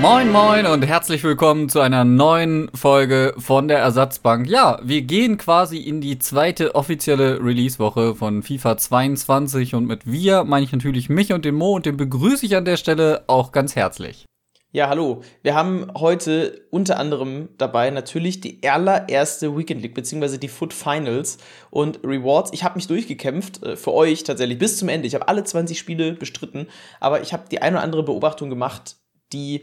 [0.00, 4.48] Moin moin und herzlich willkommen zu einer neuen Folge von der Ersatzbank.
[4.48, 10.44] Ja, wir gehen quasi in die zweite offizielle Release-Woche von FIFA 22 und mit wir
[10.44, 13.50] meine ich natürlich mich und den Mo und den begrüße ich an der Stelle auch
[13.50, 14.24] ganz herzlich.
[14.70, 15.22] Ja, hallo.
[15.42, 21.38] Wir haben heute unter anderem dabei natürlich die allererste Weekend League, beziehungsweise die Foot Finals
[21.70, 22.52] und Rewards.
[22.52, 25.08] Ich habe mich durchgekämpft, äh, für euch tatsächlich bis zum Ende.
[25.08, 26.68] Ich habe alle 20 Spiele bestritten,
[27.00, 28.96] aber ich habe die eine oder andere Beobachtung gemacht,
[29.32, 29.62] die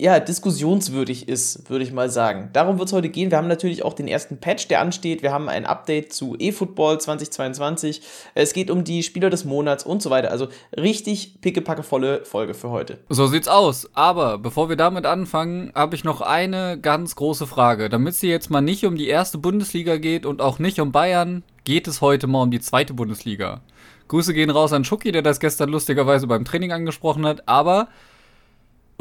[0.00, 2.48] ja, diskussionswürdig ist, würde ich mal sagen.
[2.52, 3.30] Darum wird es heute gehen.
[3.30, 5.22] Wir haben natürlich auch den ersten Patch, der ansteht.
[5.22, 8.00] Wir haben ein Update zu eFootball 2022.
[8.34, 10.30] Es geht um die Spieler des Monats und so weiter.
[10.30, 12.98] Also richtig pickepackevolle Folge für heute.
[13.10, 13.90] So sieht's aus.
[13.94, 17.90] Aber bevor wir damit anfangen, habe ich noch eine ganz große Frage.
[17.90, 20.92] Damit es hier jetzt mal nicht um die erste Bundesliga geht und auch nicht um
[20.92, 23.60] Bayern, geht es heute mal um die zweite Bundesliga.
[24.08, 27.46] Grüße gehen raus an Schucki, der das gestern lustigerweise beim Training angesprochen hat.
[27.46, 27.88] Aber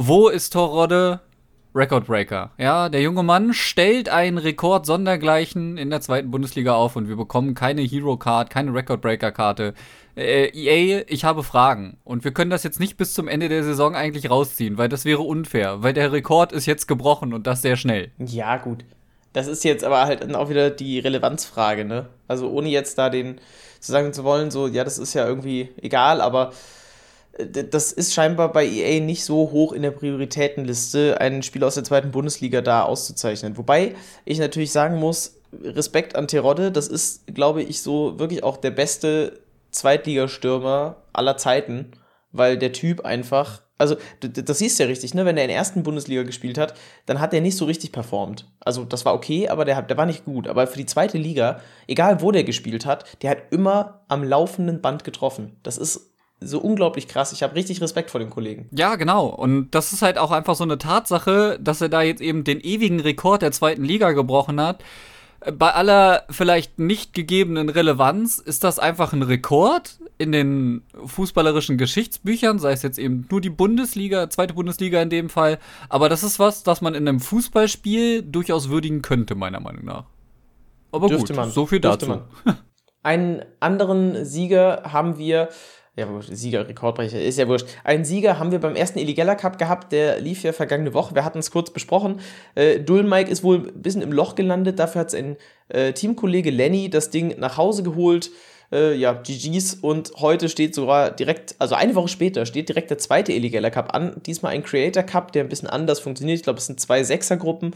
[0.02, 1.20] wo ist Torrodde?
[1.76, 2.52] Recordbreaker.
[2.58, 7.18] Ja, der junge Mann stellt einen Rekord sondergleichen in der zweiten Bundesliga auf und wir
[7.18, 9.74] bekommen keine Hero Card, keine Recordbreaker Karte.
[10.16, 13.66] Äh, EA, ich habe Fragen und wir können das jetzt nicht bis zum Ende der
[13.66, 17.62] Saison eigentlich rausziehen, weil das wäre unfair, weil der Rekord ist jetzt gebrochen und das
[17.62, 18.12] sehr schnell.
[18.18, 18.86] Ja, gut.
[19.34, 22.08] Das ist jetzt aber halt auch wieder die Relevanzfrage, ne?
[22.30, 23.40] Also ohne jetzt da den
[23.82, 26.52] zu sagen zu wollen, so, ja, das ist ja irgendwie egal, aber
[27.46, 31.84] das ist scheinbar bei EA nicht so hoch in der Prioritätenliste, einen Spieler aus der
[31.84, 33.58] zweiten Bundesliga da auszuzeichnen.
[33.58, 38.58] Wobei ich natürlich sagen muss, Respekt an Terodde, das ist, glaube ich, so wirklich auch
[38.58, 39.40] der beste
[39.72, 41.92] Zweitligastürmer aller Zeiten,
[42.32, 45.26] weil der Typ einfach, also das siehst du ja richtig, ne?
[45.26, 46.74] Wenn er in der ersten Bundesliga gespielt hat,
[47.06, 48.48] dann hat er nicht so richtig performt.
[48.60, 50.48] Also das war okay, aber der, der war nicht gut.
[50.48, 54.82] Aber für die zweite Liga, egal wo der gespielt hat, der hat immer am laufenden
[54.82, 55.56] Band getroffen.
[55.64, 56.09] Das ist
[56.42, 57.32] so unglaublich krass.
[57.34, 58.68] Ich habe richtig Respekt vor dem Kollegen.
[58.72, 59.28] Ja, genau.
[59.28, 62.62] Und das ist halt auch einfach so eine Tatsache, dass er da jetzt eben den
[62.62, 64.84] ewigen Rekord der zweiten Liga gebrochen hat.
[65.54, 72.60] Bei aller vielleicht nicht gegebenen Relevanz ist das einfach ein Rekord in den fußballerischen Geschichtsbüchern,
[72.60, 75.60] sei es jetzt eben nur die Bundesliga, zweite Bundesliga in dem Fall.
[75.88, 80.06] Aber das ist was, das man in einem Fußballspiel durchaus würdigen könnte, meiner Meinung nach.
[80.92, 81.52] Aber Dürfte gut, man.
[81.52, 82.22] so viel dazu.
[83.02, 85.50] Einen anderen Sieger haben wir
[86.00, 87.68] ja, Sieger, Rekordbrecher, ist ja wurscht.
[87.84, 91.14] Einen Sieger haben wir beim ersten Illegella Cup gehabt, der lief ja vergangene Woche.
[91.14, 92.20] Wir hatten es kurz besprochen.
[92.56, 94.80] Äh, Dulmike ist wohl ein bisschen im Loch gelandet.
[94.80, 95.38] Dafür hat sein
[95.68, 98.32] äh, Teamkollege Lenny das Ding nach Hause geholt.
[98.72, 99.76] Äh, ja, GG's.
[99.76, 103.94] Und heute steht sogar direkt, also eine Woche später, steht direkt der zweite Illegella Cup
[103.94, 104.22] an.
[104.26, 106.38] Diesmal ein Creator Cup, der ein bisschen anders funktioniert.
[106.38, 107.74] Ich glaube, es sind zwei Sechsergruppen.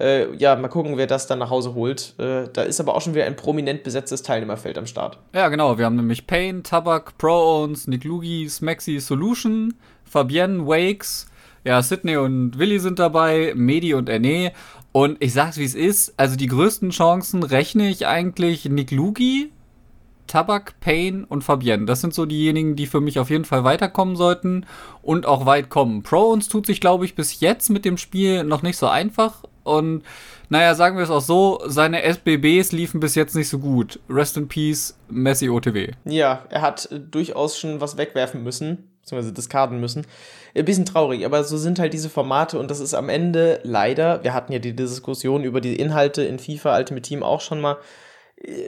[0.00, 2.14] Äh, ja, mal gucken, wer das dann nach Hause holt.
[2.18, 5.18] Äh, da ist aber auch schon wieder ein prominent besetztes Teilnehmerfeld am Start.
[5.34, 5.76] Ja, genau.
[5.76, 11.26] Wir haben nämlich Payne, Tabak, Pro-Owns, Nick Lugi, Smexy, Solution, Fabienne, Wakes,
[11.64, 14.52] ja, Sydney und Willi sind dabei, Medi und Erne.
[14.92, 19.50] Und ich sag's wie es ist, also die größten Chancen rechne ich eigentlich Nick Lugi,
[20.26, 21.86] Tabak, Payne und Fabienne.
[21.86, 24.66] Das sind so diejenigen, die für mich auf jeden Fall weiterkommen sollten
[25.02, 26.02] und auch weit kommen.
[26.02, 29.44] Pro uns tut sich, glaube ich, bis jetzt mit dem Spiel noch nicht so einfach.
[29.64, 30.02] Und
[30.48, 34.00] naja, sagen wir es auch so, seine SBBs liefen bis jetzt nicht so gut.
[34.08, 35.92] Rest in Peace, Messi OTW.
[36.04, 40.06] Ja, er hat durchaus schon was wegwerfen müssen, beziehungsweise diskarden müssen.
[40.54, 44.22] Ein bisschen traurig, aber so sind halt diese Formate und das ist am Ende leider,
[44.22, 47.78] wir hatten ja die Diskussion über die Inhalte in FIFA Ultimate Team auch schon mal.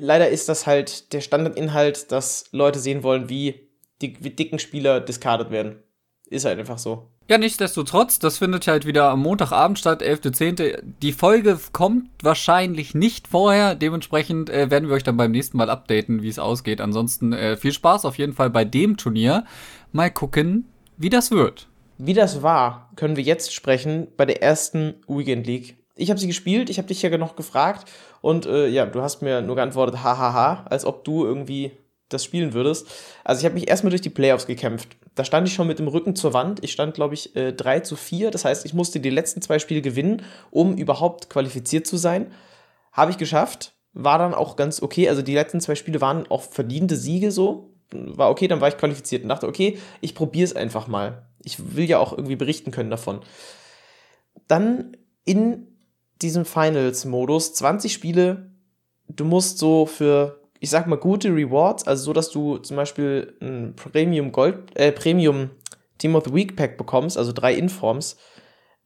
[0.00, 3.68] Leider ist das halt der Standardinhalt, dass Leute sehen wollen, wie
[4.00, 5.82] die wie dicken Spieler diskardet werden.
[6.26, 7.10] Ist halt einfach so.
[7.26, 10.82] Ja, nichtsdestotrotz, das findet halt wieder am Montagabend statt, 11.10.
[11.00, 13.74] Die Folge kommt wahrscheinlich nicht vorher.
[13.74, 16.82] Dementsprechend äh, werden wir euch dann beim nächsten Mal updaten, wie es ausgeht.
[16.82, 19.44] Ansonsten äh, viel Spaß auf jeden Fall bei dem Turnier.
[19.90, 20.68] Mal gucken,
[20.98, 21.66] wie das wird.
[21.96, 25.78] Wie das war, können wir jetzt sprechen bei der ersten Weekend League.
[25.96, 27.90] Ich habe sie gespielt, ich habe dich ja noch gefragt
[28.20, 31.70] und äh, ja, du hast mir nur geantwortet, hahaha, als ob du irgendwie
[32.08, 32.86] das spielen würdest.
[33.24, 34.96] Also ich habe mich erstmal durch die Playoffs gekämpft.
[35.14, 36.62] Da stand ich schon mit dem Rücken zur Wand.
[36.62, 38.30] Ich stand, glaube ich, äh, 3 zu 4.
[38.30, 42.32] Das heißt, ich musste die letzten zwei Spiele gewinnen, um überhaupt qualifiziert zu sein.
[42.92, 43.74] Habe ich geschafft.
[43.92, 45.08] War dann auch ganz okay.
[45.08, 47.74] Also die letzten zwei Spiele waren auch verdiente Siege so.
[47.90, 51.26] War okay, dann war ich qualifiziert und dachte, okay, ich probiere es einfach mal.
[51.42, 53.20] Ich will ja auch irgendwie berichten können davon.
[54.48, 55.68] Dann in
[56.22, 58.50] diesem Finals-Modus 20 Spiele.
[59.08, 63.34] Du musst so für ich sag mal, gute Rewards, also so, dass du zum Beispiel
[63.42, 65.50] ein Premium Gold, äh, Premium
[65.98, 68.16] Team of the Week Pack bekommst, also drei Informs,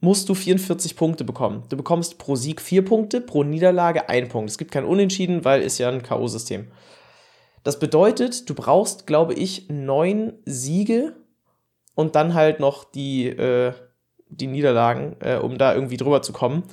[0.01, 1.63] musst du 44 Punkte bekommen.
[1.69, 4.51] Du bekommst pro Sieg 4 Punkte, pro Niederlage 1 Punkt.
[4.51, 6.65] Es gibt kein Unentschieden, weil ist ja ein K.O.-System.
[7.63, 11.15] Das bedeutet, du brauchst, glaube ich, neun Siege
[11.95, 13.73] und dann halt noch die, äh,
[14.29, 16.65] die Niederlagen, äh, um da irgendwie drüber zu kommen.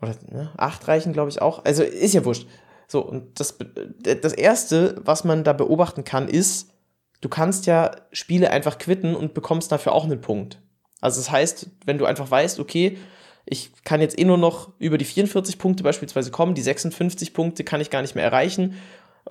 [0.00, 1.66] Oder ne, acht reichen, glaube ich, auch.
[1.66, 2.46] Also ist ja wurscht.
[2.92, 3.56] So, und das,
[4.00, 6.74] das Erste, was man da beobachten kann, ist,
[7.22, 10.60] du kannst ja Spiele einfach quitten und bekommst dafür auch einen Punkt.
[11.00, 12.98] Also das heißt, wenn du einfach weißt, okay,
[13.46, 17.64] ich kann jetzt eh nur noch über die 44 Punkte beispielsweise kommen, die 56 Punkte
[17.64, 18.76] kann ich gar nicht mehr erreichen.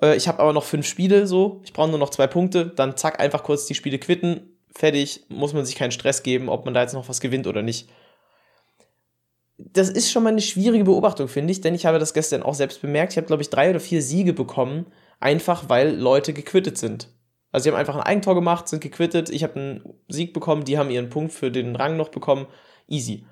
[0.02, 2.96] Äh, ich habe aber noch fünf Spiele so, ich brauche nur noch zwei Punkte, dann
[2.96, 6.74] zack, einfach kurz die Spiele quitten, fertig, muss man sich keinen Stress geben, ob man
[6.74, 7.88] da jetzt noch was gewinnt oder nicht.
[9.72, 12.54] Das ist schon mal eine schwierige Beobachtung, finde ich, denn ich habe das gestern auch
[12.54, 13.12] selbst bemerkt.
[13.12, 14.86] Ich habe, glaube ich, drei oder vier Siege bekommen,
[15.20, 17.08] einfach weil Leute gequittet sind.
[17.52, 20.78] Also sie haben einfach ein Eigentor gemacht, sind gequittet, ich habe einen Sieg bekommen, die
[20.78, 22.46] haben ihren Punkt für den Rang noch bekommen.
[22.88, 23.26] Easy.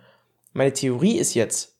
[0.52, 1.78] Meine Theorie ist jetzt,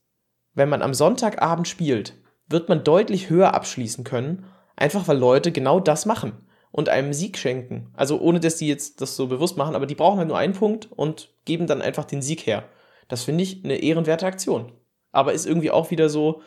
[0.53, 2.15] wenn man am Sonntagabend spielt,
[2.47, 4.45] wird man deutlich höher abschließen können,
[4.75, 6.33] einfach weil Leute genau das machen
[6.71, 7.89] und einem Sieg schenken.
[7.93, 10.53] Also ohne dass die jetzt das so bewusst machen, aber die brauchen halt nur einen
[10.53, 12.63] Punkt und geben dann einfach den Sieg her.
[13.11, 14.71] Das finde ich eine ehrenwerte Aktion.
[15.11, 16.41] Aber ist irgendwie auch wieder so,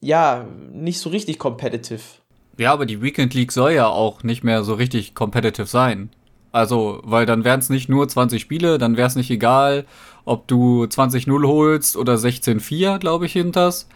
[0.00, 2.00] ja, nicht so richtig competitive.
[2.58, 6.10] Ja, aber die Weekend League soll ja auch nicht mehr so richtig competitive sein.
[6.52, 9.84] Also, weil dann wären es nicht nur 20 Spiele, dann wäre es nicht egal,
[10.24, 13.88] ob du 20-0 holst oder 16-4, glaube ich, hinters.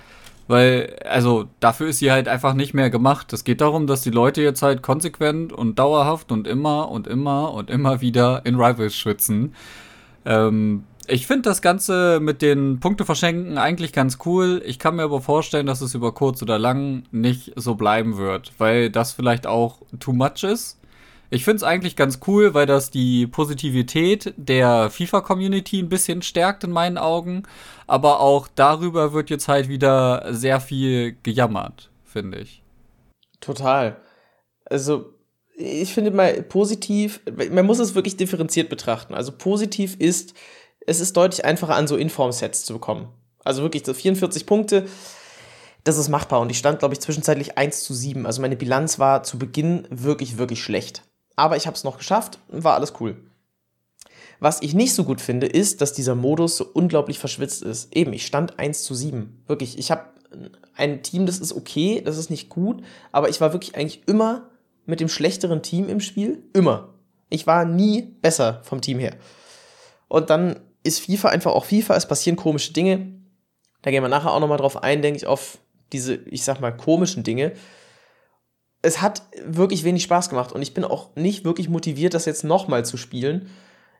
[0.48, 3.32] Weil, also, dafür ist sie halt einfach nicht mehr gemacht.
[3.32, 7.54] Es geht darum, dass die Leute jetzt halt konsequent und dauerhaft und immer und immer
[7.54, 9.54] und immer wieder in Rivals schwitzen.
[10.24, 14.62] Ähm, ich finde das Ganze mit den Punkte verschenken eigentlich ganz cool.
[14.64, 18.52] Ich kann mir aber vorstellen, dass es über kurz oder lang nicht so bleiben wird,
[18.58, 20.78] weil das vielleicht auch too much ist.
[21.30, 26.62] Ich finde es eigentlich ganz cool, weil das die Positivität der FIFA-Community ein bisschen stärkt
[26.64, 27.44] in meinen Augen.
[27.86, 32.62] Aber auch darüber wird jetzt halt wieder sehr viel gejammert, finde ich.
[33.40, 33.96] Total.
[34.66, 35.14] Also,
[35.56, 37.20] ich finde mal positiv,
[37.50, 39.14] man muss es wirklich differenziert betrachten.
[39.14, 40.34] Also positiv ist,
[40.86, 43.08] es ist deutlich einfacher, an so Inform-Sets zu bekommen.
[43.44, 44.86] Also wirklich so 44 Punkte,
[45.84, 46.40] das ist machbar.
[46.40, 48.26] Und ich stand, glaube ich, zwischenzeitlich 1 zu 7.
[48.26, 51.02] Also meine Bilanz war zu Beginn wirklich, wirklich schlecht.
[51.36, 53.16] Aber ich habe es noch geschafft, war alles cool.
[54.38, 57.94] Was ich nicht so gut finde, ist, dass dieser Modus so unglaublich verschwitzt ist.
[57.94, 59.44] Eben, ich stand 1 zu 7.
[59.46, 60.06] Wirklich, ich habe
[60.74, 62.82] ein Team, das ist okay, das ist nicht gut,
[63.12, 64.48] aber ich war wirklich eigentlich immer
[64.86, 66.42] mit dem schlechteren Team im Spiel.
[66.52, 66.94] Immer.
[67.28, 69.14] Ich war nie besser vom Team her.
[70.08, 73.12] Und dann ist FIFA einfach auch FIFA, es passieren komische Dinge.
[73.82, 75.58] Da gehen wir nachher auch nochmal drauf ein, denke ich, auf
[75.92, 77.52] diese, ich sag mal, komischen Dinge.
[78.80, 82.44] Es hat wirklich wenig Spaß gemacht und ich bin auch nicht wirklich motiviert, das jetzt
[82.44, 83.48] nochmal zu spielen.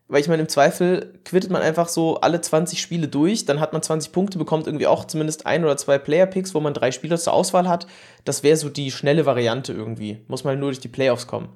[0.09, 3.73] Weil ich meine, im Zweifel quittet man einfach so alle 20 Spiele durch, dann hat
[3.73, 7.17] man 20 Punkte, bekommt irgendwie auch zumindest ein oder zwei Player-Picks, wo man drei Spieler
[7.17, 7.87] zur Auswahl hat.
[8.25, 10.19] Das wäre so die schnelle Variante irgendwie.
[10.29, 11.49] Muss man nur durch die Playoffs kommen.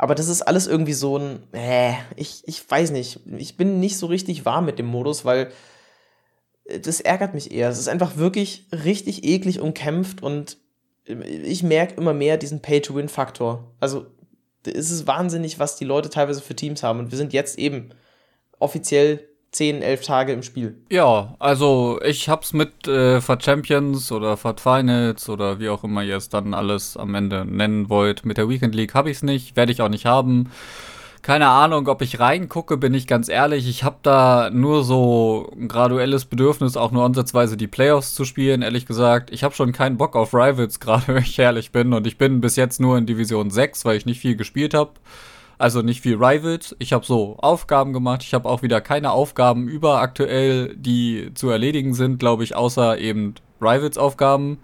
[0.00, 3.20] Aber das ist alles irgendwie so ein, äh, ich, ich weiß nicht.
[3.36, 5.52] Ich bin nicht so richtig warm mit dem Modus, weil
[6.64, 7.68] äh, das ärgert mich eher.
[7.68, 10.56] Es ist einfach wirklich richtig eklig umkämpft und
[11.04, 13.74] ich merke immer mehr diesen Pay-to-Win-Faktor.
[13.78, 14.06] Also
[14.64, 16.98] es ist wahnsinnig, was die Leute teilweise für Teams haben.
[16.98, 17.90] Und wir sind jetzt eben
[18.58, 20.76] offiziell 10, 11 Tage im Spiel.
[20.90, 26.02] Ja, also ich hab's mit äh, FAT Champions oder FAT Finals oder wie auch immer
[26.02, 28.24] ihr es dann alles am Ende nennen wollt.
[28.24, 30.50] Mit der Weekend League habe ich's nicht, werde ich auch nicht haben.
[31.22, 33.68] Keine Ahnung, ob ich reingucke, bin ich ganz ehrlich.
[33.68, 38.62] Ich habe da nur so ein graduelles Bedürfnis, auch nur ansatzweise die Playoffs zu spielen,
[38.62, 39.30] ehrlich gesagt.
[39.30, 41.92] Ich habe schon keinen Bock auf Rivals, gerade wenn ich ehrlich bin.
[41.92, 44.92] Und ich bin bis jetzt nur in Division 6, weil ich nicht viel gespielt habe.
[45.60, 46.74] Also nicht viel Rivals.
[46.78, 48.22] Ich habe so Aufgaben gemacht.
[48.22, 52.96] Ich habe auch wieder keine Aufgaben über aktuell, die zu erledigen sind, glaube ich, außer
[52.96, 54.56] eben Rivals-Aufgaben.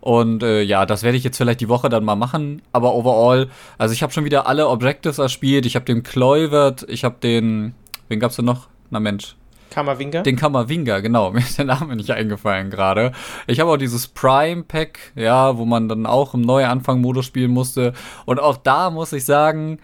[0.00, 2.60] Und äh, ja, das werde ich jetzt vielleicht die Woche dann mal machen.
[2.72, 5.64] Aber overall, also ich habe schon wieder alle Objectives erspielt.
[5.64, 7.76] Ich habe den Kloivert, ich habe den,
[8.08, 8.66] wen gab's denn noch?
[8.90, 9.36] Na Mensch.
[9.70, 10.22] Kammerwinger?
[10.22, 11.30] Den Kammerwinger, genau.
[11.32, 13.12] Mir ist der Name nicht eingefallen gerade.
[13.46, 17.92] Ich habe auch dieses Prime Pack, ja, wo man dann auch im Neuanfang-Modus spielen musste.
[18.26, 19.78] Und auch da muss ich sagen,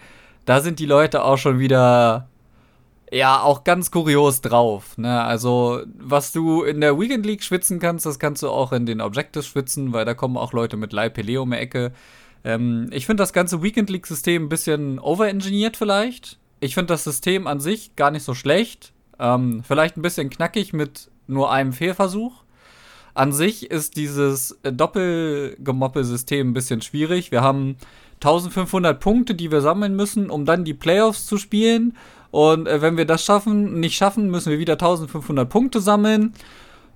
[0.45, 2.27] da sind die Leute auch schon wieder
[3.11, 4.97] ja, auch ganz kurios drauf.
[4.97, 5.23] Ne?
[5.23, 9.01] Also, was du in der Weekend League schwitzen kannst, das kannst du auch in den
[9.01, 11.93] Objectives schwitzen, weil da kommen auch Leute mit Lai Pelé um die Ecke.
[12.43, 16.37] Ähm, ich finde das ganze Weekend League-System ein bisschen overengineert vielleicht.
[16.59, 18.93] Ich finde das System an sich gar nicht so schlecht.
[19.19, 22.43] Ähm, vielleicht ein bisschen knackig mit nur einem Fehlversuch.
[23.13, 27.31] An sich ist dieses Doppelgemoppel-System ein bisschen schwierig.
[27.31, 27.77] Wir haben
[28.15, 31.97] 1500 Punkte, die wir sammeln müssen, um dann die Playoffs zu spielen.
[32.31, 36.33] Und äh, wenn wir das schaffen, nicht schaffen, müssen wir wieder 1500 Punkte sammeln.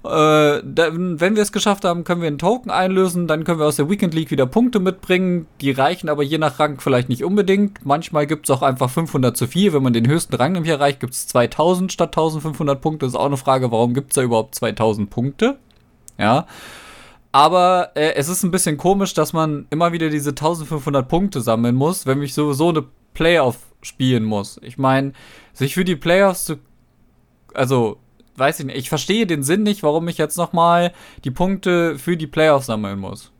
[0.03, 3.75] Äh, wenn wir es geschafft haben, können wir einen Token einlösen, dann können wir aus
[3.75, 5.45] der Weekend League wieder Punkte mitbringen.
[5.61, 7.85] Die reichen aber je nach Rang vielleicht nicht unbedingt.
[7.85, 9.73] Manchmal gibt es auch einfach 500 zu viel.
[9.73, 13.05] Wenn man den höchsten Rang nämlich erreicht, gibt es 2000 statt 1500 Punkte.
[13.05, 15.57] Das ist auch eine Frage, warum gibt es da überhaupt 2000 Punkte?
[16.17, 16.47] Ja.
[17.31, 21.75] Aber äh, es ist ein bisschen komisch, dass man immer wieder diese 1500 Punkte sammeln
[21.75, 24.59] muss, wenn ich sowieso eine Playoff spielen muss.
[24.63, 25.13] Ich meine,
[25.53, 26.55] sich für die Playoffs zu.
[27.53, 27.97] Also,
[28.35, 32.17] weiß ich nicht, ich verstehe den Sinn nicht, warum ich jetzt nochmal die Punkte für
[32.17, 33.31] die Playoffs sammeln muss.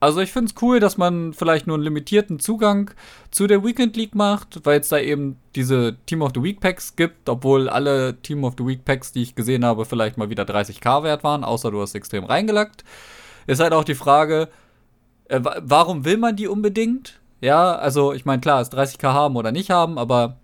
[0.00, 2.90] Also ich finde es cool, dass man vielleicht nur einen limitierten Zugang
[3.30, 6.96] zu der Weekend League macht, weil es da eben diese Team of the Week Packs
[6.96, 10.44] gibt, obwohl alle Team of the Week Packs, die ich gesehen habe, vielleicht mal wieder
[10.44, 12.82] 30k wert waren, außer du hast extrem reingelackt.
[13.46, 14.48] Ist halt auch die Frage,
[15.28, 17.20] äh, warum will man die unbedingt?
[17.42, 20.38] Ja, also ich meine, klar, ist 30k haben oder nicht haben, aber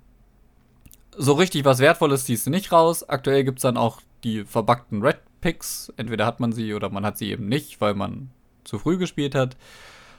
[1.16, 3.08] so richtig was Wertvolles ziehst du nicht raus.
[3.08, 5.92] Aktuell gibt es dann auch die verbackten Red Picks.
[5.96, 8.30] Entweder hat man sie oder man hat sie eben nicht, weil man
[8.64, 9.56] zu früh gespielt hat.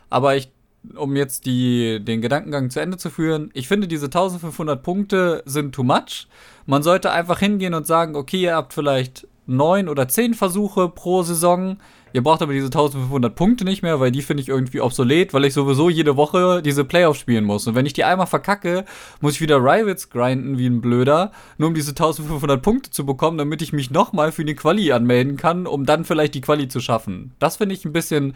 [0.09, 0.49] Aber ich,
[0.95, 5.73] um jetzt die, den Gedankengang zu Ende zu führen, ich finde, diese 1500 Punkte sind
[5.73, 6.27] too much.
[6.65, 11.23] Man sollte einfach hingehen und sagen, okay, ihr habt vielleicht neun oder zehn Versuche pro
[11.23, 11.77] Saison.
[12.13, 15.45] Ihr braucht aber diese 1500 Punkte nicht mehr, weil die finde ich irgendwie obsolet, weil
[15.45, 17.67] ich sowieso jede Woche diese Playoffs spielen muss.
[17.67, 18.85] Und wenn ich die einmal verkacke,
[19.21, 23.37] muss ich wieder Rivals grinden wie ein Blöder, nur um diese 1500 Punkte zu bekommen,
[23.37, 26.79] damit ich mich nochmal für die Quali anmelden kann, um dann vielleicht die Quali zu
[26.79, 27.33] schaffen.
[27.39, 28.33] Das finde ich ein bisschen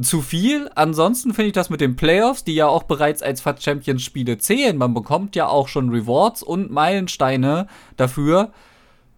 [0.00, 0.70] zu viel.
[0.74, 4.38] Ansonsten finde ich das mit den Playoffs, die ja auch bereits als FAT Champions Spiele
[4.38, 4.76] zählen.
[4.76, 7.66] Man bekommt ja auch schon Rewards und Meilensteine
[7.96, 8.52] dafür.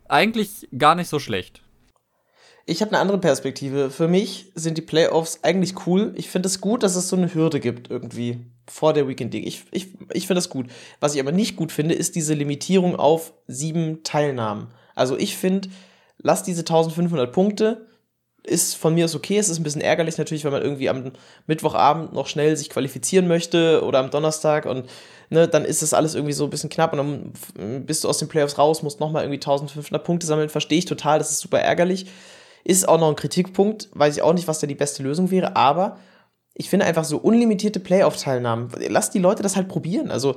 [0.08, 1.62] Eigentlich gar nicht so schlecht.
[2.66, 3.90] Ich habe eine andere Perspektive.
[3.90, 6.12] Für mich sind die Playoffs eigentlich cool.
[6.16, 9.46] Ich finde es gut, dass es so eine Hürde gibt irgendwie vor der Weekend League.
[9.46, 10.66] Ich, ich, ich finde das gut.
[11.00, 14.68] Was ich aber nicht gut finde, ist diese Limitierung auf sieben Teilnahmen.
[14.94, 15.68] Also ich finde,
[16.18, 17.86] lass diese 1500 Punkte,
[18.44, 19.38] ist von mir aus okay.
[19.38, 21.12] Es ist ein bisschen ärgerlich natürlich, wenn man irgendwie am
[21.46, 24.88] Mittwochabend noch schnell sich qualifizieren möchte oder am Donnerstag und
[25.34, 26.98] ne, dann ist das alles irgendwie so ein bisschen knapp und
[27.58, 30.48] dann bist du aus den Playoffs raus, musst nochmal irgendwie 1500 Punkte sammeln.
[30.48, 32.06] Verstehe ich total, das ist super ärgerlich.
[32.64, 35.54] Ist auch noch ein Kritikpunkt, weiß ich auch nicht, was da die beste Lösung wäre,
[35.56, 35.98] aber
[36.54, 40.10] ich finde einfach so unlimitierte Playoff-Teilnahmen, lass die Leute das halt probieren.
[40.10, 40.36] Also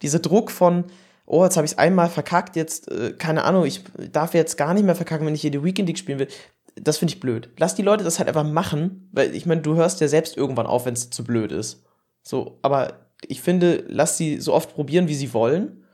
[0.00, 0.84] dieser Druck von,
[1.26, 3.82] oh, jetzt habe ich es einmal verkackt, jetzt, äh, keine Ahnung, ich
[4.12, 6.28] darf jetzt gar nicht mehr verkacken, wenn ich hier die Weekend League spielen will.
[6.76, 7.50] Das finde ich blöd.
[7.58, 10.66] Lass die Leute das halt einfach machen, weil ich meine, du hörst ja selbst irgendwann
[10.66, 11.84] auf, wenn es zu blöd ist.
[12.22, 15.84] So, aber ich finde, lass sie so oft probieren, wie sie wollen,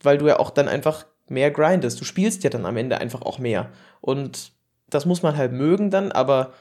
[0.00, 2.00] weil du ja auch dann einfach mehr grindest.
[2.00, 3.70] Du spielst ja dann am Ende einfach auch mehr.
[4.00, 4.52] Und
[4.90, 6.52] das muss man halt mögen dann, aber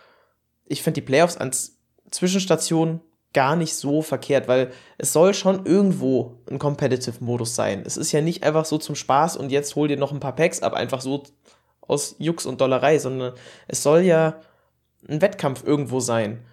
[0.65, 1.77] ich finde die Playoffs als
[2.11, 3.01] Zwischenstation
[3.33, 7.83] gar nicht so verkehrt, weil es soll schon irgendwo ein Competitive-Modus sein.
[7.85, 10.35] Es ist ja nicht einfach so zum Spaß und jetzt hol dir noch ein paar
[10.35, 11.23] Packs ab, einfach so
[11.81, 13.33] aus Jux und Dollerei, sondern
[13.67, 14.39] es soll ja
[15.07, 16.45] ein Wettkampf irgendwo sein.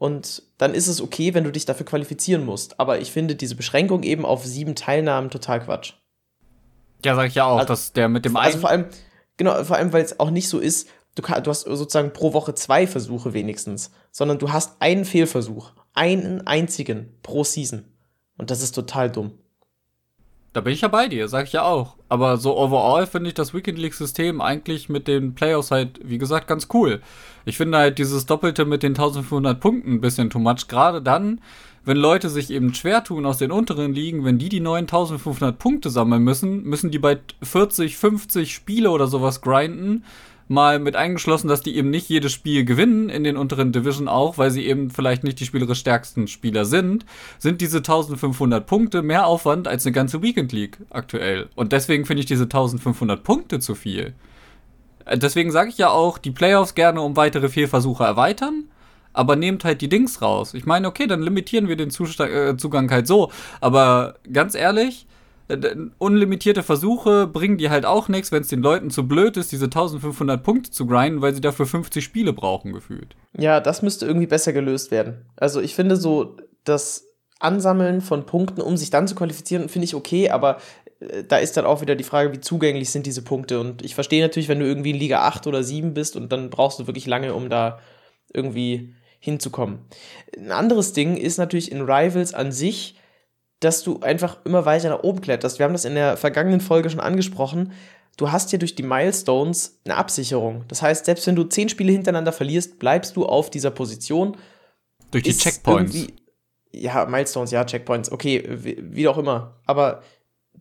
[0.00, 2.80] Und dann ist es okay, wenn du dich dafür qualifizieren musst.
[2.80, 5.92] Aber ich finde diese Beschränkung eben auf sieben Teilnahmen total Quatsch.
[7.04, 8.86] Ja, sag ich ja auch, also, dass der mit dem Also vor allem,
[9.36, 12.32] genau, vor allem, weil es auch nicht so ist, du, kann, du hast sozusagen pro
[12.32, 17.84] Woche zwei Versuche wenigstens, sondern du hast einen Fehlversuch, einen einzigen pro Season.
[18.38, 19.38] Und das ist total dumm.
[20.52, 21.96] Da bin ich ja bei dir, sag ich ja auch.
[22.08, 26.18] Aber so overall finde ich das Weekend League System eigentlich mit den Playoffs halt, wie
[26.18, 27.00] gesagt, ganz cool.
[27.44, 30.66] Ich finde halt dieses Doppelte mit den 1500 Punkten ein bisschen too much.
[30.66, 31.40] Gerade dann,
[31.84, 35.88] wenn Leute sich eben schwer tun aus den unteren Ligen, wenn die die 9500 Punkte
[35.88, 40.04] sammeln müssen, müssen die bei 40, 50 Spiele oder sowas grinden
[40.50, 44.36] mal mit eingeschlossen, dass die eben nicht jedes Spiel gewinnen in den unteren Division auch,
[44.36, 47.06] weil sie eben vielleicht nicht die spielerisch stärksten Spieler sind,
[47.38, 51.48] sind diese 1500 Punkte mehr Aufwand als eine ganze Weekend League aktuell.
[51.54, 54.12] Und deswegen finde ich diese 1500 Punkte zu viel.
[55.04, 58.64] Äh, deswegen sage ich ja auch, die Playoffs gerne um weitere vier Versuche erweitern
[59.12, 60.54] aber nehmt halt die Dings raus.
[60.54, 63.32] Ich meine, okay, dann limitieren wir den Zustand, äh, Zugang halt so.
[63.60, 65.06] Aber ganz ehrlich,
[65.98, 69.66] unlimitierte Versuche bringen die halt auch nichts, wenn es den Leuten zu blöd ist, diese
[69.66, 73.16] 1500 Punkte zu grinden, weil sie dafür 50 Spiele brauchen, gefühlt.
[73.36, 75.26] Ja, das müsste irgendwie besser gelöst werden.
[75.36, 77.06] Also ich finde so, das
[77.38, 80.58] Ansammeln von Punkten, um sich dann zu qualifizieren, finde ich okay, aber
[81.00, 83.60] äh, da ist dann auch wieder die Frage, wie zugänglich sind diese Punkte.
[83.60, 86.50] Und ich verstehe natürlich, wenn du irgendwie in Liga 8 oder 7 bist und dann
[86.50, 87.80] brauchst du wirklich lange, um da
[88.32, 89.80] irgendwie hinzukommen.
[90.36, 92.96] Ein anderes Ding ist natürlich in Rivals an sich,
[93.60, 95.58] dass du einfach immer weiter nach oben kletterst.
[95.58, 97.72] Wir haben das in der vergangenen Folge schon angesprochen.
[98.16, 100.64] Du hast ja durch die Milestones eine Absicherung.
[100.68, 104.36] Das heißt, selbst wenn du zehn Spiele hintereinander verlierst, bleibst du auf dieser Position.
[105.10, 106.06] Durch die Checkpoints.
[106.72, 108.10] Ja, Milestones, ja, Checkpoints.
[108.12, 109.60] Okay, wie, wie auch immer.
[109.66, 110.02] Aber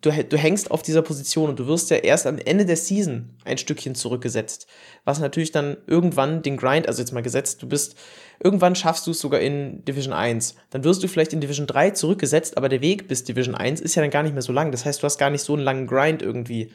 [0.02, 3.30] du, du hängst auf dieser Position und du wirst ja erst am Ende der Season
[3.44, 4.68] ein Stückchen zurückgesetzt.
[5.04, 7.96] Was natürlich dann irgendwann den Grind, also jetzt mal gesetzt, du bist,
[8.42, 10.56] irgendwann schaffst du es sogar in Division 1.
[10.70, 13.96] Dann wirst du vielleicht in Division 3 zurückgesetzt, aber der Weg bis Division 1 ist
[13.96, 14.72] ja dann gar nicht mehr so lang.
[14.72, 16.72] Das heißt, du hast gar nicht so einen langen Grind irgendwie.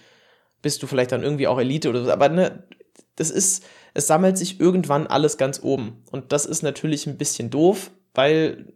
[0.60, 2.10] Bist du vielleicht dann irgendwie auch Elite oder so.
[2.10, 2.64] Aber ne,
[3.16, 3.64] das ist,
[3.94, 6.02] es sammelt sich irgendwann alles ganz oben.
[6.10, 8.72] Und das ist natürlich ein bisschen doof, weil,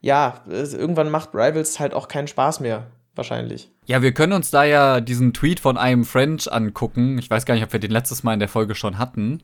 [0.00, 3.68] ja, irgendwann macht Rivals halt auch keinen Spaß mehr wahrscheinlich.
[3.84, 7.18] Ja, wir können uns da ja diesen Tweet von einem French angucken.
[7.18, 9.42] Ich weiß gar nicht, ob wir den letztes Mal in der Folge schon hatten.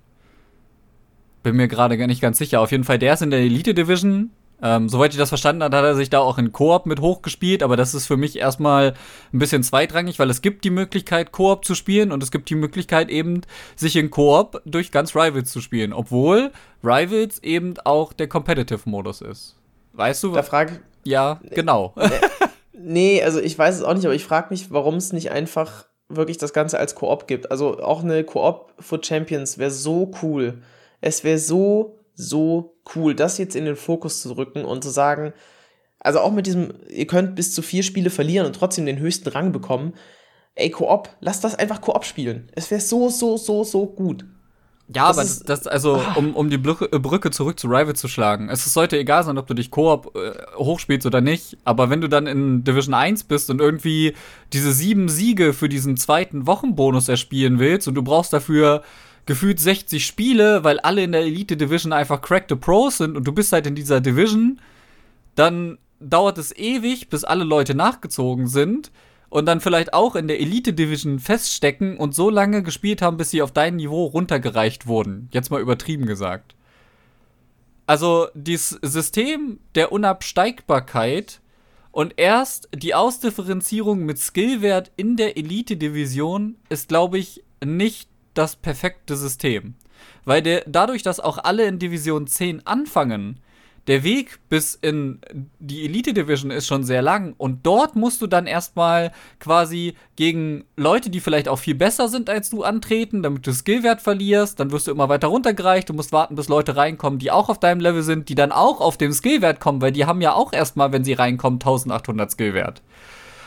[1.43, 2.63] Bin mir gerade gar nicht ganz sicher.
[2.63, 4.31] Auf jeden Fall, der ist in der Elite Division.
[4.63, 7.63] Ähm, soweit ich das verstanden habe, hat er sich da auch in Koop mit hochgespielt,
[7.63, 8.95] aber das ist für mich erstmal
[9.33, 12.55] ein bisschen zweitrangig, weil es gibt die Möglichkeit, Koop zu spielen und es gibt die
[12.55, 13.43] Möglichkeit eben,
[13.77, 16.51] sich in Koop durch ganz Rivals zu spielen, obwohl
[16.83, 19.57] Rivals eben auch der Competitive-Modus ist.
[19.93, 20.33] Weißt du?
[20.33, 21.95] Da frage Ja, genau.
[22.77, 25.87] Nee, also ich weiß es auch nicht, aber ich frage mich, warum es nicht einfach
[26.09, 27.51] wirklich das Ganze als Koop gibt.
[27.51, 30.63] Also auch eine Koop for Champions wäre so cool.
[31.01, 35.33] Es wäre so, so cool, das jetzt in den Fokus zu rücken und zu sagen,
[36.01, 39.29] also auch mit diesem, ihr könnt bis zu vier Spiele verlieren und trotzdem den höchsten
[39.29, 39.95] Rang bekommen.
[40.55, 42.51] Ey, Koop, lass das einfach Koop spielen.
[42.55, 44.25] Es wäre so, so, so, so gut.
[44.89, 46.15] Ja, das aber ist, das, also, ah.
[46.17, 48.51] um, um die Brücke, äh, Brücke zurück zu Rival zu schlagen.
[48.51, 52.09] Es sollte egal sein, ob du dich Koop äh, hochspielst oder nicht, aber wenn du
[52.09, 54.15] dann in Division 1 bist und irgendwie
[54.53, 58.83] diese sieben Siege für diesen zweiten Wochenbonus erspielen willst und du brauchst dafür
[59.25, 63.33] gefühlt 60 Spiele, weil alle in der Elite Division einfach cracked Pros sind und du
[63.33, 64.61] bist halt in dieser Division,
[65.35, 68.91] dann dauert es ewig, bis alle Leute nachgezogen sind
[69.35, 73.33] und dann vielleicht auch in der Elite Division feststecken und so lange gespielt haben, bis
[73.33, 75.29] sie auf dein Niveau runtergereicht wurden.
[75.33, 76.55] Jetzt mal übertrieben gesagt.
[77.85, 81.41] Also dieses System der Unabsteigbarkeit
[81.91, 88.55] und erst die Ausdifferenzierung mit Skillwert in der Elite Division ist, glaube ich, nicht das
[88.55, 89.75] perfekte System.
[90.25, 93.41] Weil der, dadurch, dass auch alle in Division 10 anfangen,
[93.87, 95.21] der Weg bis in
[95.59, 100.65] die Elite Division ist schon sehr lang und dort musst du dann erstmal quasi gegen
[100.77, 104.71] Leute, die vielleicht auch viel besser sind als du antreten, damit du Skillwert verlierst, dann
[104.71, 107.81] wirst du immer weiter runtergereicht, du musst warten, bis Leute reinkommen, die auch auf deinem
[107.81, 110.93] Level sind, die dann auch auf den Skillwert kommen, weil die haben ja auch erstmal,
[110.93, 112.83] wenn sie reinkommen, 1800 Skillwert.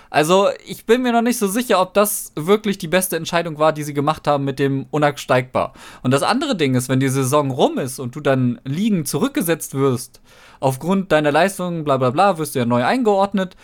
[0.09, 3.73] Also, ich bin mir noch nicht so sicher, ob das wirklich die beste Entscheidung war,
[3.73, 5.73] die sie gemacht haben mit dem unabsteigbar.
[6.01, 9.73] Und das andere Ding ist, wenn die Saison rum ist und du dann liegen zurückgesetzt
[9.73, 10.21] wirst,
[10.59, 13.55] aufgrund deiner Leistungen, bla bla bla, wirst du ja neu eingeordnet,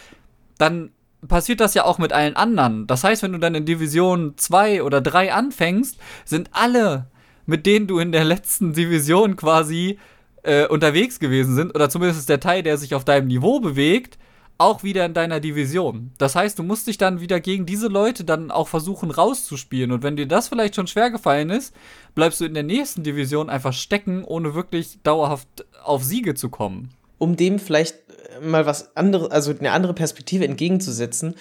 [0.57, 0.91] dann
[1.27, 2.87] passiert das ja auch mit allen anderen.
[2.87, 7.07] Das heißt, wenn du dann in Division 2 oder 3 anfängst, sind alle,
[7.45, 9.97] mit denen du in der letzten Division quasi
[10.43, 14.17] äh, unterwegs gewesen sind, oder zumindest der Teil, der sich auf deinem Niveau bewegt,
[14.57, 16.11] auch wieder in deiner Division.
[16.17, 19.91] Das heißt, du musst dich dann wieder gegen diese Leute dann auch versuchen rauszuspielen.
[19.91, 21.75] Und wenn dir das vielleicht schon schwer gefallen ist,
[22.15, 26.89] bleibst du in der nächsten Division einfach stecken, ohne wirklich dauerhaft auf Siege zu kommen.
[27.17, 27.95] Um dem vielleicht
[28.41, 31.35] mal was anderes, also eine andere Perspektive entgegenzusetzen,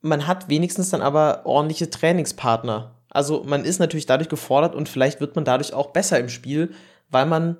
[0.00, 2.94] man hat wenigstens dann aber ordentliche Trainingspartner.
[3.10, 6.72] Also man ist natürlich dadurch gefordert und vielleicht wird man dadurch auch besser im Spiel,
[7.10, 7.58] weil man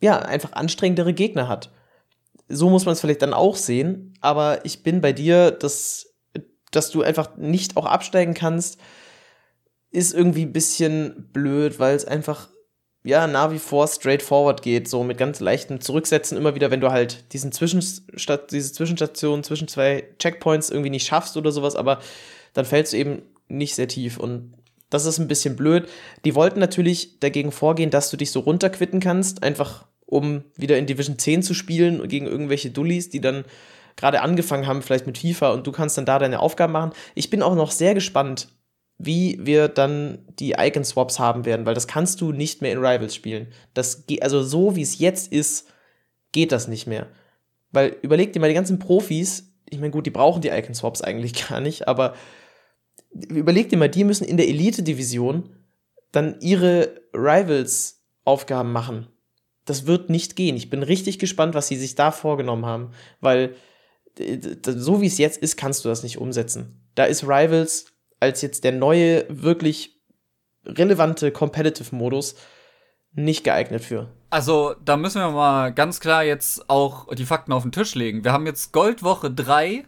[0.00, 1.70] ja einfach anstrengendere Gegner hat
[2.52, 4.14] so muss man es vielleicht dann auch sehen.
[4.20, 6.14] Aber ich bin bei dir, dass,
[6.70, 8.78] dass du einfach nicht auch absteigen kannst,
[9.90, 12.48] ist irgendwie ein bisschen blöd, weil es einfach
[13.04, 16.90] ja nach wie vor straightforward geht, so mit ganz leichtem Zurücksetzen immer wieder, wenn du
[16.90, 22.00] halt diesen Zwischenstat diese Zwischenstation zwischen zwei Checkpoints irgendwie nicht schaffst oder sowas, aber
[22.54, 24.54] dann fällst du eben nicht sehr tief und
[24.88, 25.88] das ist ein bisschen blöd.
[26.24, 30.86] Die wollten natürlich dagegen vorgehen, dass du dich so runterquitten kannst, einfach um wieder in
[30.86, 33.44] Division 10 zu spielen gegen irgendwelche Dullis, die dann
[33.96, 36.92] gerade angefangen haben, vielleicht mit FIFA und du kannst dann da deine Aufgaben machen.
[37.14, 38.48] Ich bin auch noch sehr gespannt,
[38.98, 43.14] wie wir dann die Icon-Swaps haben werden, weil das kannst du nicht mehr in Rivals
[43.14, 43.48] spielen.
[43.74, 45.68] Das also so wie es jetzt ist,
[46.30, 47.06] geht das nicht mehr.
[47.72, 51.48] Weil überleg dir mal die ganzen Profis, ich meine, gut, die brauchen die Icon-Swaps eigentlich
[51.48, 52.14] gar nicht, aber
[53.10, 55.50] überleg dir mal, die müssen in der Elite-Division
[56.12, 59.08] dann ihre Rivals-Aufgaben machen
[59.64, 60.56] das wird nicht gehen.
[60.56, 63.54] Ich bin richtig gespannt, was sie sich da vorgenommen haben, weil
[64.66, 66.82] so wie es jetzt ist, kannst du das nicht umsetzen.
[66.94, 67.86] Da ist Rivals
[68.20, 69.96] als jetzt der neue, wirklich
[70.64, 72.36] relevante Competitive-Modus
[73.14, 74.08] nicht geeignet für.
[74.30, 78.24] Also, da müssen wir mal ganz klar jetzt auch die Fakten auf den Tisch legen.
[78.24, 79.84] Wir haben jetzt Goldwoche 3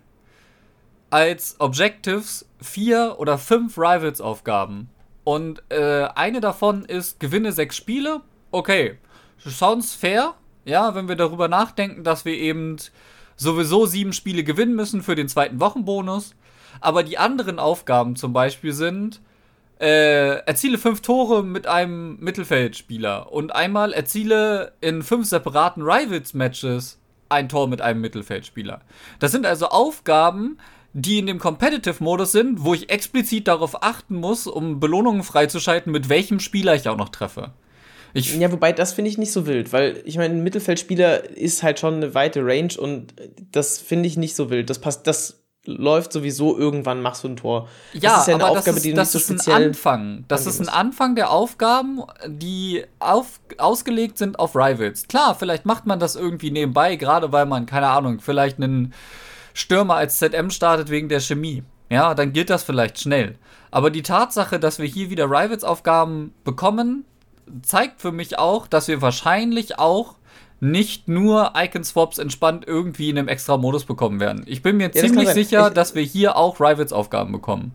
[1.10, 4.90] als Objectives vier oder fünf Rivals-Aufgaben.
[5.22, 8.20] Und äh, eine davon ist, gewinne sechs Spiele.
[8.50, 8.98] Okay,
[9.46, 12.76] sounds fair, ja, wenn wir darüber nachdenken, dass wir eben
[13.36, 16.34] sowieso sieben Spiele gewinnen müssen für den zweiten Wochenbonus.
[16.80, 19.20] Aber die anderen Aufgaben zum Beispiel sind,
[19.80, 27.48] äh, erziele fünf Tore mit einem Mittelfeldspieler und einmal erziele in fünf separaten Rivals-Matches ein
[27.48, 28.80] Tor mit einem Mittelfeldspieler.
[29.18, 30.58] Das sind also Aufgaben,
[30.92, 36.08] die in dem Competitive-Modus sind, wo ich explizit darauf achten muss, um Belohnungen freizuschalten, mit
[36.08, 37.52] welchem Spieler ich auch noch treffe.
[38.14, 41.64] Ich ja, wobei das finde ich nicht so wild, weil ich meine, ein Mittelfeldspieler ist
[41.64, 43.12] halt schon eine weite Range und
[43.50, 44.70] das finde ich nicht so wild.
[44.70, 47.68] Das passt, das läuft sowieso irgendwann, machst du ein Tor.
[47.92, 49.64] Ja, das ist ja eine aber Aufgabe, das ist, die das nicht so ist ein
[49.64, 50.24] Anfang.
[50.28, 55.08] Das ist ein Anfang der Aufgaben, die auf, ausgelegt sind auf Rivals.
[55.08, 58.94] Klar, vielleicht macht man das irgendwie nebenbei, gerade weil man, keine Ahnung, vielleicht einen
[59.54, 61.64] Stürmer als ZM startet wegen der Chemie.
[61.90, 63.36] Ja, dann geht das vielleicht schnell.
[63.70, 67.04] Aber die Tatsache, dass wir hier wieder Rivals-Aufgaben bekommen,
[67.62, 70.16] zeigt für mich auch, dass wir wahrscheinlich auch
[70.60, 74.44] nicht nur Icon-Swaps entspannt irgendwie in einem extra Modus bekommen werden.
[74.46, 77.72] Ich bin mir ja, ziemlich das sicher, ich, dass wir hier auch Rivals-Aufgaben bekommen.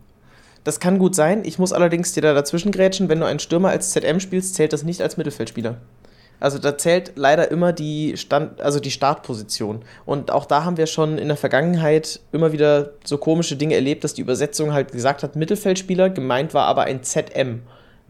[0.64, 1.44] Das kann gut sein.
[1.44, 3.08] Ich muss allerdings dir da dazwischen grätschen.
[3.08, 5.76] Wenn du einen Stürmer als ZM spielst, zählt das nicht als Mittelfeldspieler.
[6.40, 9.82] Also da zählt leider immer die Stand, also die Startposition.
[10.06, 14.04] Und auch da haben wir schon in der Vergangenheit immer wieder so komische Dinge erlebt,
[14.04, 17.60] dass die Übersetzung halt gesagt hat, Mittelfeldspieler, gemeint war aber ein ZM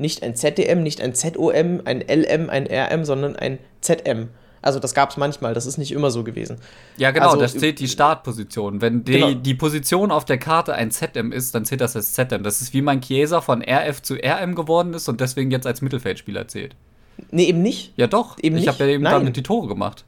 [0.00, 4.28] nicht ein ZDM, nicht ein ZOM, ein LM, ein RM, sondern ein ZM.
[4.62, 6.58] Also das gab es manchmal, das ist nicht immer so gewesen.
[6.96, 8.82] Ja, genau, also, das zählt die Startposition.
[8.82, 9.32] Wenn die, genau.
[9.32, 12.42] die Position auf der Karte ein ZM ist, dann zählt das als ZM.
[12.42, 15.80] Das ist wie mein Chiesa von RF zu RM geworden ist und deswegen jetzt als
[15.80, 16.76] Mittelfeldspieler zählt.
[17.30, 17.94] Nee, eben nicht.
[17.96, 18.38] Ja, doch.
[18.40, 19.12] Eben ich habe ja eben Nein.
[19.14, 20.04] damit die Tore gemacht.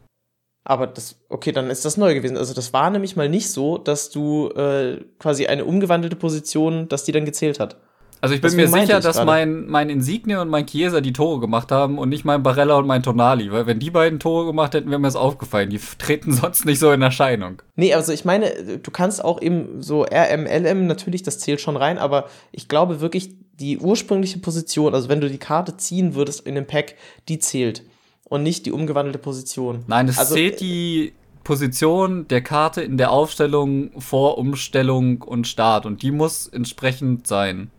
[0.65, 2.37] Aber das, okay, dann ist das neu gewesen.
[2.37, 7.05] Also das war nämlich mal nicht so, dass du äh, quasi eine umgewandelte Position, dass
[7.05, 7.79] die dann gezählt hat.
[8.23, 11.41] Also ich bin Deswegen mir sicher, dass mein, mein Insigne und mein Chiesa die Tore
[11.41, 13.51] gemacht haben und nicht mein Barella und mein Tonali.
[13.51, 15.71] Weil wenn die beiden Tore gemacht hätten, wäre mir das aufgefallen.
[15.71, 17.61] Die treten sonst nicht so in Erscheinung.
[17.75, 21.77] Nee, also ich meine, du kannst auch eben so RM, LM, natürlich, das zählt schon
[21.77, 26.47] rein, aber ich glaube wirklich, die ursprüngliche Position, also wenn du die Karte ziehen würdest
[26.47, 26.95] in dem Pack,
[27.29, 27.83] die zählt.
[28.29, 29.83] Und nicht die umgewandelte Position.
[29.89, 35.87] Nein, es also, zählt die Position der Karte in der Aufstellung vor Umstellung und Start.
[35.87, 37.73] Und die muss entsprechend sein.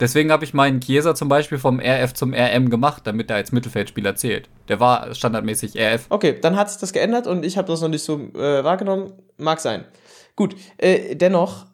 [0.00, 3.52] Deswegen habe ich meinen Chiesa zum Beispiel vom RF zum RM gemacht, damit er als
[3.52, 4.48] Mittelfeldspieler zählt.
[4.68, 6.06] Der war standardmäßig RF.
[6.08, 9.12] Okay, dann hat sich das geändert und ich habe das noch nicht so äh, wahrgenommen.
[9.36, 9.84] Mag sein.
[10.36, 11.66] Gut, äh, dennoch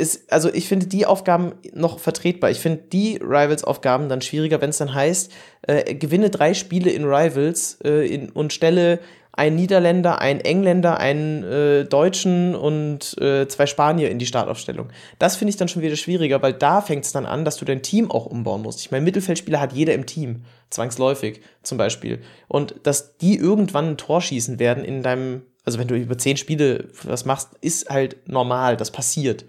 [0.00, 2.50] ist, also ich finde die Aufgaben noch vertretbar.
[2.50, 5.30] Ich finde die Rivals-Aufgaben dann schwieriger, wenn es dann heißt,
[5.62, 8.98] äh, gewinne drei Spiele in Rivals äh, in, und stelle
[9.40, 14.88] ein Niederländer, ein Engländer, einen äh, Deutschen und äh, zwei Spanier in die Startaufstellung.
[15.18, 17.64] Das finde ich dann schon wieder schwieriger, weil da fängt es dann an, dass du
[17.64, 18.80] dein Team auch umbauen musst.
[18.80, 22.20] Ich meine, Mittelfeldspieler hat jeder im Team, zwangsläufig zum Beispiel.
[22.48, 26.36] Und dass die irgendwann ein Tor schießen werden in deinem, also wenn du über zehn
[26.36, 29.46] Spiele was machst, ist halt normal, das passiert.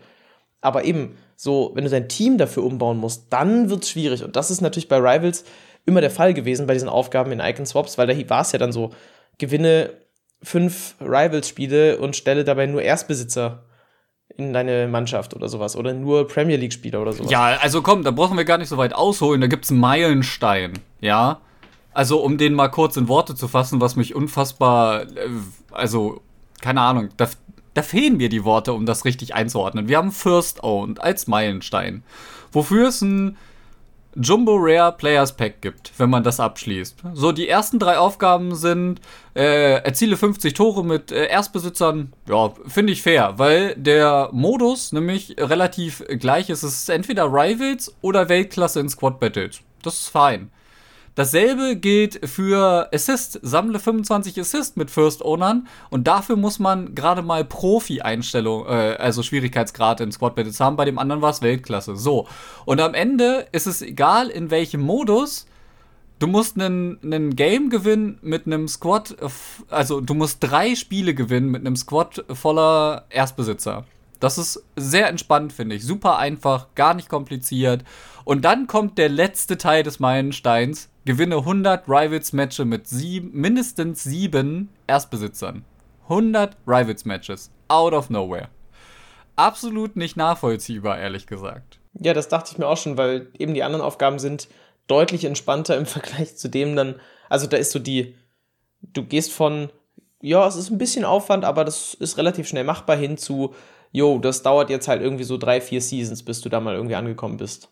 [0.62, 4.24] Aber eben, so, wenn du dein Team dafür umbauen musst, dann wird es schwierig.
[4.24, 5.44] Und das ist natürlich bei Rivals
[5.86, 8.60] immer der Fall gewesen bei diesen Aufgaben in Icon Swaps, weil da war es ja
[8.60, 8.92] dann so,
[9.42, 9.90] gewinne
[10.44, 13.64] fünf Rivals-Spiele und stelle dabei nur Erstbesitzer
[14.38, 15.76] in deine Mannschaft oder sowas.
[15.76, 17.32] Oder nur Premier League-Spieler oder sowas.
[17.32, 19.42] Ja, also komm, da brauchen wir gar nicht so weit ausholen.
[19.42, 21.42] Da gibt es einen Meilenstein, ja.
[21.94, 25.30] Also, um den mal kurz in Worte zu fassen, was mich unfassbar, äh,
[25.72, 26.22] also,
[26.62, 27.28] keine Ahnung, da,
[27.74, 29.90] da fehlen mir die Worte, um das richtig einzuordnen.
[29.90, 32.04] Wir haben First Owned als Meilenstein.
[32.54, 33.38] Wofür es ein
[34.16, 36.98] Jumbo Rare Players Pack gibt, wenn man das abschließt.
[37.14, 39.00] So, die ersten drei Aufgaben sind,
[39.36, 42.14] äh, erziele 50 Tore mit äh, Erstbesitzern.
[42.28, 46.64] Ja, finde ich fair, weil der Modus nämlich relativ gleich ist.
[46.64, 49.62] Es ist entweder Rivals oder Weltklasse in Squad Battles.
[49.82, 50.52] Das ist fein.
[51.22, 53.40] Dasselbe gilt für Assist.
[53.44, 59.22] Sammle 25 Assist mit First Ownern und dafür muss man gerade mal Profi-Einstellung, äh, also
[59.22, 60.78] Schwierigkeitsgrad in Squad Battles haben.
[60.78, 61.96] Bei dem anderen war es Weltklasse.
[61.96, 62.28] So.
[62.66, 65.46] Und am Ende ist es egal, in welchem Modus.
[66.18, 69.16] Du musst einen Game gewinnen mit einem Squad,
[69.70, 73.86] also du musst drei Spiele gewinnen mit einem Squad voller Erstbesitzer.
[74.20, 75.84] Das ist sehr entspannt, finde ich.
[75.84, 77.84] Super einfach, gar nicht kompliziert.
[78.24, 80.91] Und dann kommt der letzte Teil des Meilensteins.
[81.04, 85.66] Gewinne 100 Rivals-Matches mit sieben, mindestens sieben Erstbesitzern.
[86.04, 87.50] 100 Rivals-Matches.
[87.70, 88.50] Out of nowhere.
[89.36, 91.80] Absolut nicht nachvollziehbar, ehrlich gesagt.
[92.00, 94.48] Ja, das dachte ich mir auch schon, weil eben die anderen Aufgaben sind
[94.86, 97.00] deutlich entspannter im Vergleich zu dem dann.
[97.30, 98.16] Also da ist so die,
[98.82, 99.72] du gehst von,
[100.22, 103.56] ja, es ist ein bisschen Aufwand, aber das ist relativ schnell machbar hin zu,
[103.92, 106.96] jo, das dauert jetzt halt irgendwie so drei, vier Seasons, bis du da mal irgendwie
[106.96, 107.72] angekommen bist.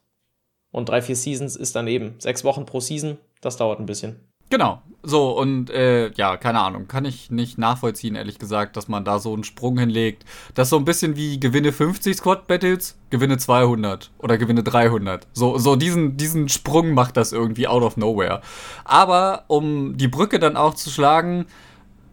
[0.71, 3.17] Und drei, vier Seasons ist dann eben sechs Wochen pro Season.
[3.41, 4.19] Das dauert ein bisschen.
[4.49, 4.81] Genau.
[5.03, 9.19] So, und äh, ja, keine Ahnung, kann ich nicht nachvollziehen, ehrlich gesagt, dass man da
[9.19, 10.25] so einen Sprung hinlegt.
[10.55, 15.27] Das ist so ein bisschen wie gewinne 50 Squad Battles, gewinne 200 oder gewinne 300.
[15.33, 18.41] So, so diesen, diesen Sprung macht das irgendwie out of nowhere.
[18.83, 21.45] Aber um die Brücke dann auch zu schlagen,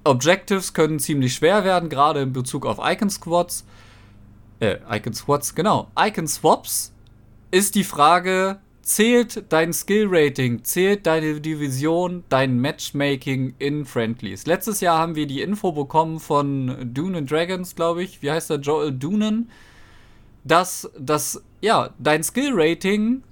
[0.04, 3.66] Objectives können ziemlich schwer werden, gerade in Bezug auf Icon Squads.
[4.60, 5.88] Äh, Icon Squads, genau.
[5.98, 6.92] Icon Swaps
[7.56, 14.44] ist die Frage, zählt dein Skill-Rating, zählt deine Division, dein Matchmaking in Friendlies.
[14.44, 18.20] Letztes Jahr haben wir die Info bekommen von Dune Dragons, glaube ich.
[18.20, 18.58] Wie heißt der?
[18.58, 19.50] Joel Dunen.
[20.44, 23.22] Dass das, ja, dein Skill-Rating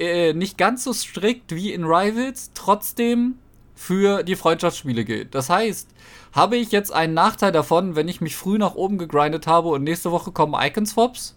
[0.00, 3.36] äh, nicht ganz so strikt wie in Rivals trotzdem
[3.76, 5.36] für die Freundschaftsspiele gilt.
[5.36, 5.88] Das heißt,
[6.32, 9.84] habe ich jetzt einen Nachteil davon, wenn ich mich früh nach oben gegrindet habe und
[9.84, 11.36] nächste Woche kommen Icon-Swaps?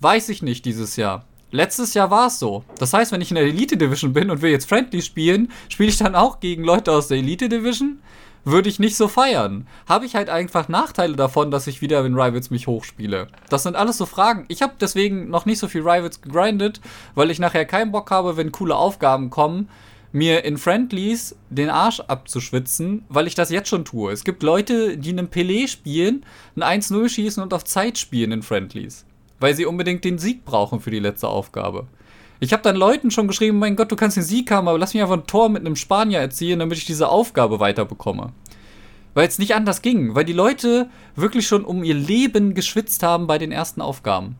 [0.00, 1.24] Weiß ich nicht dieses Jahr.
[1.54, 2.64] Letztes Jahr war es so.
[2.80, 5.88] Das heißt, wenn ich in der Elite Division bin und will jetzt Friendly spielen, spiele
[5.88, 8.00] ich dann auch gegen Leute aus der Elite Division?
[8.42, 9.68] Würde ich nicht so feiern.
[9.88, 13.28] Habe ich halt einfach Nachteile davon, dass ich wieder in Rivals mich hochspiele.
[13.50, 14.46] Das sind alles so Fragen.
[14.48, 16.80] Ich habe deswegen noch nicht so viel Rivals gegrindet,
[17.14, 19.68] weil ich nachher keinen Bock habe, wenn coole Aufgaben kommen,
[20.10, 24.10] mir in Friendlies den Arsch abzuschwitzen, weil ich das jetzt schon tue.
[24.10, 28.42] Es gibt Leute, die einen Pelé spielen, ein 1-0 schießen und auf Zeit spielen in
[28.42, 29.06] Friendlies
[29.40, 31.86] weil sie unbedingt den Sieg brauchen für die letzte Aufgabe.
[32.40, 34.92] Ich habe dann Leuten schon geschrieben, mein Gott, du kannst den Sieg haben, aber lass
[34.92, 38.32] mich einfach ein Tor mit einem Spanier erzielen, damit ich diese Aufgabe weiterbekomme.
[39.14, 43.26] Weil es nicht anders ging, weil die Leute wirklich schon um ihr Leben geschwitzt haben
[43.26, 44.36] bei den ersten Aufgaben.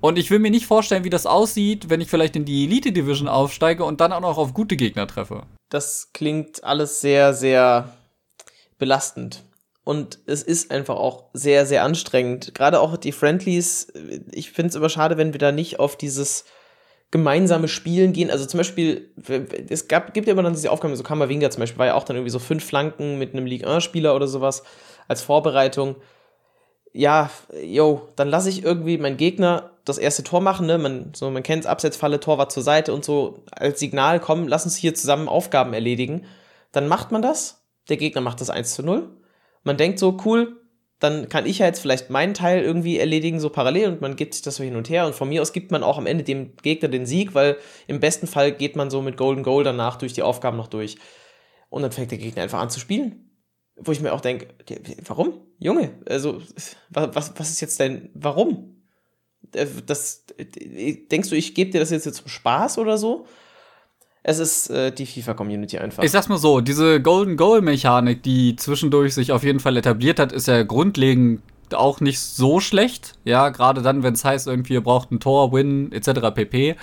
[0.00, 2.92] Und ich will mir nicht vorstellen, wie das aussieht, wenn ich vielleicht in die Elite
[2.92, 5.44] Division aufsteige und dann auch noch auf gute Gegner treffe.
[5.70, 7.88] Das klingt alles sehr, sehr
[8.78, 9.44] belastend.
[9.84, 12.54] Und es ist einfach auch sehr, sehr anstrengend.
[12.54, 13.92] Gerade auch die Friendlies,
[14.32, 16.46] ich finde es immer schade, wenn wir da nicht auf dieses
[17.10, 18.30] gemeinsame Spielen gehen.
[18.30, 19.12] Also zum Beispiel,
[19.68, 22.04] es gab, gibt ja immer dann diese Aufgaben, so Kammerwinger zum Beispiel, war ja auch
[22.04, 24.62] dann irgendwie so fünf Flanken mit einem League 1-Spieler oder sowas
[25.06, 25.96] als Vorbereitung.
[26.94, 27.28] Ja,
[27.62, 30.78] yo, dann lasse ich irgendwie meinen Gegner das erste Tor machen, ne?
[30.78, 34.76] Man, so, man kennt Absetzfalle, Torwart zur Seite und so als Signal, komm, lass uns
[34.76, 36.24] hier zusammen Aufgaben erledigen.
[36.72, 39.10] Dann macht man das, der Gegner macht das 1 zu 0
[39.64, 40.60] man denkt so, cool,
[41.00, 44.34] dann kann ich ja jetzt vielleicht meinen Teil irgendwie erledigen, so parallel und man gibt
[44.34, 46.24] sich das so hin und her und von mir aus gibt man auch am Ende
[46.24, 49.96] dem Gegner den Sieg, weil im besten Fall geht man so mit Golden Goal danach
[49.96, 50.96] durch die Aufgaben noch durch.
[51.68, 53.30] Und dann fängt der Gegner einfach an zu spielen.
[53.76, 54.46] Wo ich mir auch denke,
[55.06, 55.40] warum?
[55.58, 56.40] Junge, also,
[56.90, 58.84] was, was ist jetzt denn, warum?
[59.52, 63.26] Äh, das, äh, denkst du, ich gebe dir das jetzt zum Spaß oder so?
[64.26, 66.02] Es ist äh, die FIFA-Community einfach.
[66.02, 70.32] Ich sag's mal so, diese Golden Goal-Mechanik, die zwischendurch sich auf jeden Fall etabliert hat,
[70.32, 71.42] ist ja grundlegend
[71.74, 73.18] auch nicht so schlecht.
[73.24, 76.30] Ja, gerade dann, wenn es heißt, irgendwie ihr braucht ein Tor, Win, etc.
[76.34, 76.76] pp.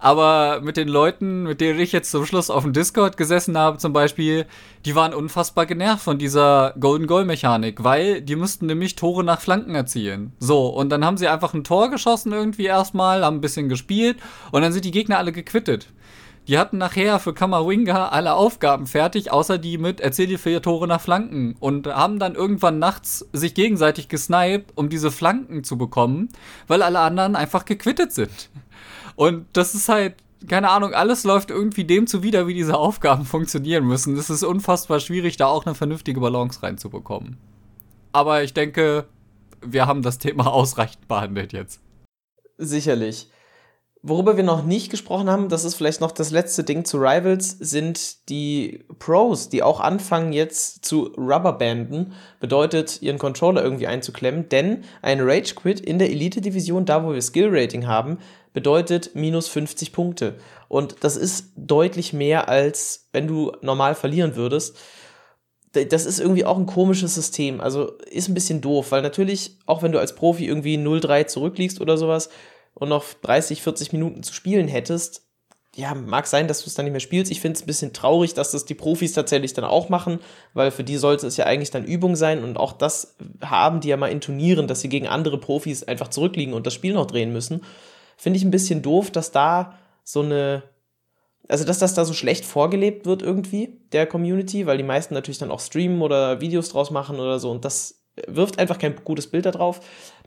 [0.00, 3.78] Aber mit den Leuten, mit denen ich jetzt zum Schluss auf dem Discord gesessen habe,
[3.78, 4.46] zum Beispiel,
[4.84, 9.40] die waren unfassbar genervt von dieser Golden Goal Mechanik, weil die mussten nämlich Tore nach
[9.40, 10.32] Flanken erzielen.
[10.40, 14.16] So, und dann haben sie einfach ein Tor geschossen irgendwie erstmal, haben ein bisschen gespielt
[14.50, 15.86] und dann sind die Gegner alle gequittet.
[16.50, 20.88] Die hatten nachher für Kammerwinger alle Aufgaben fertig, außer die mit Erzähl dir vier Tore
[20.88, 21.54] nach Flanken.
[21.60, 26.28] Und haben dann irgendwann nachts sich gegenseitig gesniped, um diese Flanken zu bekommen,
[26.66, 28.50] weil alle anderen einfach gequittet sind.
[29.14, 30.16] Und das ist halt,
[30.48, 34.16] keine Ahnung, alles läuft irgendwie dem zuwider, wie diese Aufgaben funktionieren müssen.
[34.16, 37.36] Es ist unfassbar schwierig, da auch eine vernünftige Balance reinzubekommen.
[38.10, 39.06] Aber ich denke,
[39.64, 41.80] wir haben das Thema ausreichend behandelt jetzt.
[42.58, 43.28] Sicherlich.
[44.02, 47.50] Worüber wir noch nicht gesprochen haben, das ist vielleicht noch das letzte Ding zu Rivals,
[47.50, 54.84] sind die Pros, die auch anfangen jetzt zu rubberbanden, bedeutet ihren Controller irgendwie einzuklemmen, denn
[55.02, 58.16] ein Rage Quit in der Elite Division, da wo wir Skill Rating haben,
[58.54, 60.36] bedeutet minus 50 Punkte.
[60.68, 64.78] Und das ist deutlich mehr als wenn du normal verlieren würdest.
[65.72, 67.60] Das ist irgendwie auch ein komisches System.
[67.60, 71.80] Also ist ein bisschen doof, weil natürlich, auch wenn du als Profi irgendwie 0-3 zurückliegst
[71.80, 72.30] oder sowas,
[72.74, 75.22] und noch 30, 40 Minuten zu spielen hättest,
[75.76, 77.30] ja, mag sein, dass du es dann nicht mehr spielst.
[77.30, 80.18] Ich finde es ein bisschen traurig, dass das die Profis tatsächlich dann auch machen,
[80.52, 83.88] weil für die sollte es ja eigentlich dann Übung sein und auch das haben die
[83.88, 87.06] ja mal in Turnieren, dass sie gegen andere Profis einfach zurückliegen und das Spiel noch
[87.06, 87.62] drehen müssen.
[88.16, 90.64] Finde ich ein bisschen doof, dass da so eine,
[91.48, 95.38] also dass das da so schlecht vorgelebt wird irgendwie, der Community, weil die meisten natürlich
[95.38, 99.28] dann auch streamen oder Videos draus machen oder so und das wirft einfach kein gutes
[99.28, 99.80] Bild darauf.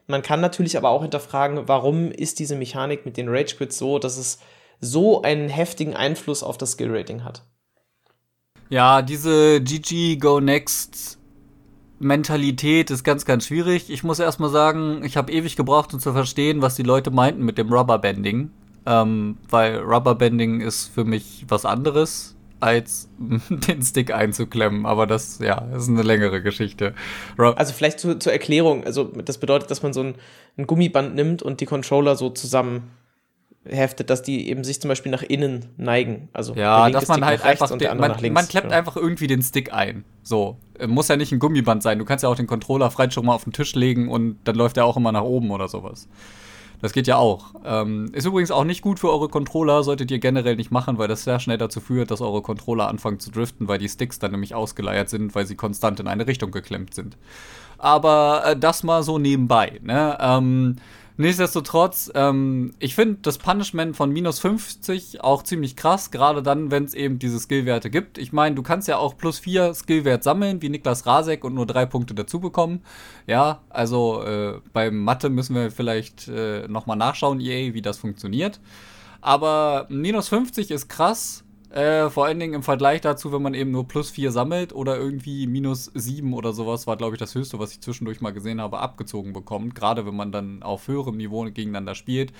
[0.08, 4.00] Man kann natürlich aber auch hinterfragen, warum ist diese Mechanik mit den Rage Quits so,
[4.00, 4.40] dass es
[4.80, 7.44] so einen heftigen Einfluss auf das Skill Rating hat.
[8.70, 11.20] Ja, diese GG Go Next
[12.00, 13.90] Mentalität ist ganz, ganz schwierig.
[13.90, 17.44] Ich muss erstmal sagen, ich habe ewig gebraucht, um zu verstehen, was die Leute meinten
[17.44, 18.52] mit dem Rubberbanding.
[18.86, 23.10] Ähm, weil Rubberbanding ist für mich was anderes als
[23.50, 24.86] den Stick einzuklemmen.
[24.86, 26.94] Aber das, ja, ist eine längere Geschichte.
[27.38, 28.84] Rob also vielleicht zu, zur Erklärung.
[28.86, 30.16] Also das bedeutet, dass man so ein,
[30.58, 32.92] ein Gummiband nimmt und die Controller so zusammen
[33.66, 36.30] heftet, dass die eben sich zum Beispiel nach innen neigen.
[36.34, 38.76] Also ja, dass man halt einfach den, man, man, klemmt genau.
[38.76, 40.04] einfach irgendwie den Stick ein.
[40.22, 42.00] So muss ja nicht ein Gummiband sein.
[42.00, 44.56] Du kannst ja auch den Controller frei schon mal auf den Tisch legen und dann
[44.56, 46.08] läuft er auch immer nach oben oder sowas.
[46.84, 47.54] Das geht ja auch.
[47.64, 51.08] Ähm, ist übrigens auch nicht gut für eure Controller, solltet ihr generell nicht machen, weil
[51.08, 54.32] das sehr schnell dazu führt, dass eure Controller anfangen zu driften, weil die Sticks dann
[54.32, 57.16] nämlich ausgeleiert sind, weil sie konstant in eine Richtung geklemmt sind.
[57.78, 59.80] Aber äh, das mal so nebenbei.
[59.82, 60.18] Ne?
[60.20, 60.76] Ähm,
[61.16, 66.86] Nichtsdestotrotz, ähm, ich finde das Punishment von minus 50 auch ziemlich krass, gerade dann, wenn
[66.86, 68.18] es eben diese Skillwerte gibt.
[68.18, 71.68] Ich meine, du kannst ja auch plus 4 Skillwert sammeln, wie Niklas Rasek, und nur
[71.68, 72.82] drei Punkte dazu bekommen.
[73.28, 78.60] Ja, also äh, beim Mathe müssen wir vielleicht äh, nochmal nachschauen, EA, wie das funktioniert.
[79.22, 81.43] Aber minus 50 ist krass,
[81.74, 84.96] äh, vor allen Dingen im Vergleich dazu, wenn man eben nur plus 4 sammelt oder
[84.96, 88.62] irgendwie minus 7 oder sowas, war, glaube ich, das höchste, was ich zwischendurch mal gesehen
[88.62, 89.74] habe, abgezogen bekommt.
[89.74, 92.32] Gerade wenn man dann auf höherem Niveau gegeneinander spielt,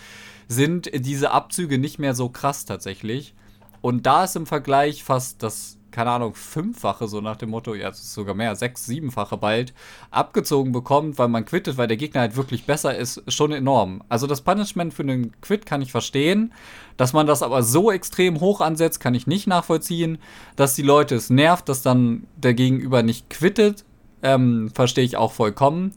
[0.48, 3.34] sind diese Abzüge nicht mehr so krass tatsächlich.
[3.82, 7.94] Und da ist im Vergleich fast das keine Ahnung, fünffache, so nach dem Motto, ja,
[7.94, 9.74] sogar mehr, sechs, siebenfache bald,
[10.12, 14.04] abgezogen bekommt, weil man quittet, weil der Gegner halt wirklich besser ist, schon enorm.
[14.10, 16.54] Also das Punishment für einen Quit kann ich verstehen.
[16.98, 20.18] Dass man das aber so extrem hoch ansetzt, kann ich nicht nachvollziehen.
[20.56, 23.86] Dass die Leute es nervt, dass dann der Gegenüber nicht quittet,
[24.22, 25.94] ähm, verstehe ich auch vollkommen.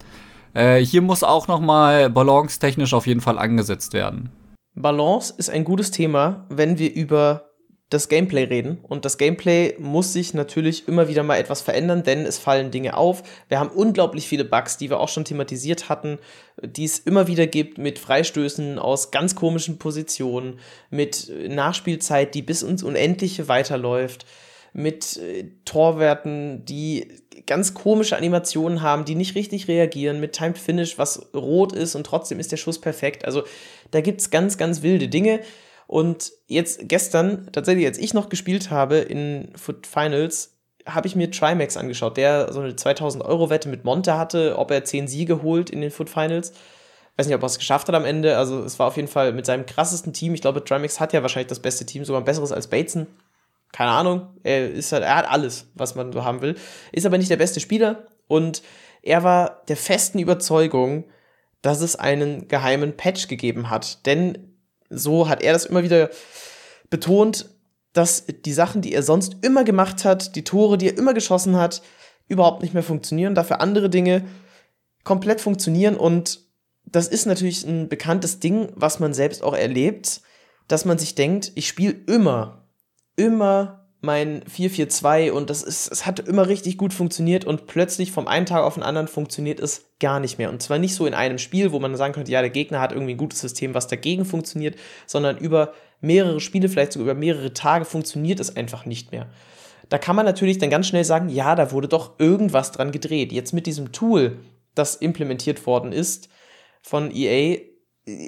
[0.54, 4.30] Äh, hier muss auch noch mal balance-technisch auf jeden Fall angesetzt werden.
[4.74, 7.50] Balance ist ein gutes Thema, wenn wir über
[7.88, 8.78] das Gameplay reden.
[8.82, 12.96] Und das Gameplay muss sich natürlich immer wieder mal etwas verändern, denn es fallen Dinge
[12.96, 13.22] auf.
[13.48, 16.18] Wir haben unglaublich viele Bugs, die wir auch schon thematisiert hatten,
[16.60, 20.58] die es immer wieder gibt mit Freistößen aus ganz komischen Positionen,
[20.90, 24.26] mit Nachspielzeit, die bis ins Unendliche weiterläuft,
[24.72, 27.08] mit äh, Torwerten, die
[27.46, 32.04] ganz komische Animationen haben, die nicht richtig reagieren, mit Timed Finish, was rot ist und
[32.04, 33.24] trotzdem ist der Schuss perfekt.
[33.24, 33.44] Also
[33.92, 35.40] da gibt es ganz, ganz wilde Dinge.
[35.86, 41.30] Und jetzt gestern, tatsächlich, als ich noch gespielt habe in Foot Finals, habe ich mir
[41.30, 45.80] Trimax angeschaut, der so eine 2000-Euro-Wette mit Monte hatte, ob er 10 Siege holt in
[45.80, 46.52] den Foot Finals.
[47.16, 48.36] Weiß nicht, ob er es geschafft hat am Ende.
[48.36, 50.34] Also, es war auf jeden Fall mit seinem krassesten Team.
[50.34, 53.06] Ich glaube, Trimax hat ja wahrscheinlich das beste Team, sogar ein besseres als Bateson.
[53.72, 54.28] Keine Ahnung.
[54.42, 56.56] Er, ist halt, er hat alles, was man so haben will.
[56.92, 58.06] Ist aber nicht der beste Spieler.
[58.28, 58.62] Und
[59.02, 61.04] er war der festen Überzeugung,
[61.62, 64.04] dass es einen geheimen Patch gegeben hat.
[64.06, 64.55] Denn
[64.90, 66.10] so hat er das immer wieder
[66.90, 67.50] betont,
[67.92, 71.56] dass die Sachen, die er sonst immer gemacht hat, die Tore, die er immer geschossen
[71.56, 71.82] hat,
[72.28, 74.24] überhaupt nicht mehr funktionieren, dafür andere Dinge
[75.04, 75.96] komplett funktionieren.
[75.96, 76.40] Und
[76.84, 80.20] das ist natürlich ein bekanntes Ding, was man selbst auch erlebt,
[80.68, 82.68] dass man sich denkt, ich spiele immer,
[83.16, 88.26] immer mein 442 und das ist, es hat immer richtig gut funktioniert und plötzlich vom
[88.26, 90.48] einen Tag auf den anderen funktioniert es gar nicht mehr.
[90.48, 92.92] Und zwar nicht so in einem Spiel, wo man sagen könnte, ja, der Gegner hat
[92.92, 97.52] irgendwie ein gutes System, was dagegen funktioniert, sondern über mehrere Spiele, vielleicht sogar über mehrere
[97.52, 99.28] Tage funktioniert es einfach nicht mehr.
[99.88, 103.32] Da kann man natürlich dann ganz schnell sagen, ja, da wurde doch irgendwas dran gedreht.
[103.32, 104.38] Jetzt mit diesem Tool,
[104.74, 106.28] das implementiert worden ist
[106.82, 107.58] von EA,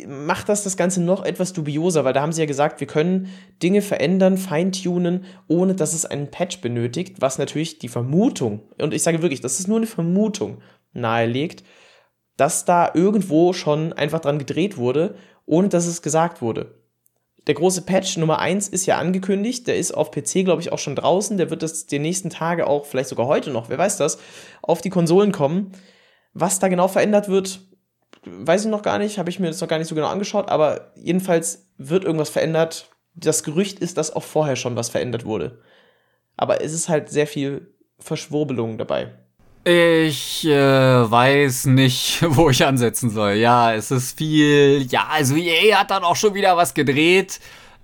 [0.06, 3.28] macht das das Ganze noch etwas dubioser, weil da haben sie ja gesagt, wir können
[3.62, 9.02] Dinge verändern, feintunen, ohne dass es einen Patch benötigt, was natürlich die Vermutung, und ich
[9.02, 10.58] sage wirklich, das ist nur eine Vermutung,
[10.92, 11.62] nahelegt,
[12.36, 15.14] dass da irgendwo schon einfach dran gedreht wurde,
[15.46, 16.74] ohne dass es gesagt wurde.
[17.46, 20.78] Der große Patch Nummer 1 ist ja angekündigt, der ist auf PC, glaube ich, auch
[20.78, 23.96] schon draußen, der wird das die nächsten Tage auch, vielleicht sogar heute noch, wer weiß
[23.96, 24.18] das,
[24.60, 25.72] auf die Konsolen kommen.
[26.34, 27.67] Was da genau verändert wird,
[28.24, 30.48] weiß ich noch gar nicht, habe ich mir das noch gar nicht so genau angeschaut,
[30.48, 32.90] aber jedenfalls wird irgendwas verändert.
[33.14, 35.61] Das Gerücht ist, dass auch vorher schon was verändert wurde.
[36.37, 39.12] Aber es ist halt sehr viel Verschwurbelung dabei.
[39.64, 43.33] Ich äh, weiß nicht, wo ich ansetzen soll.
[43.33, 44.87] Ja, es ist viel.
[44.88, 47.40] Ja, also EA hat dann auch schon wieder was gedreht.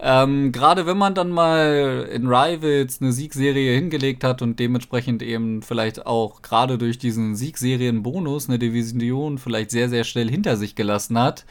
[0.06, 5.62] Ähm, Gerade wenn man dann mal in Rivals eine Siegserie hingelegt hat und dementsprechend eben
[5.62, 11.18] vielleicht auch gerade durch diesen Siegserien-Bonus eine Division vielleicht sehr, sehr schnell hinter sich gelassen
[11.18, 11.46] hat,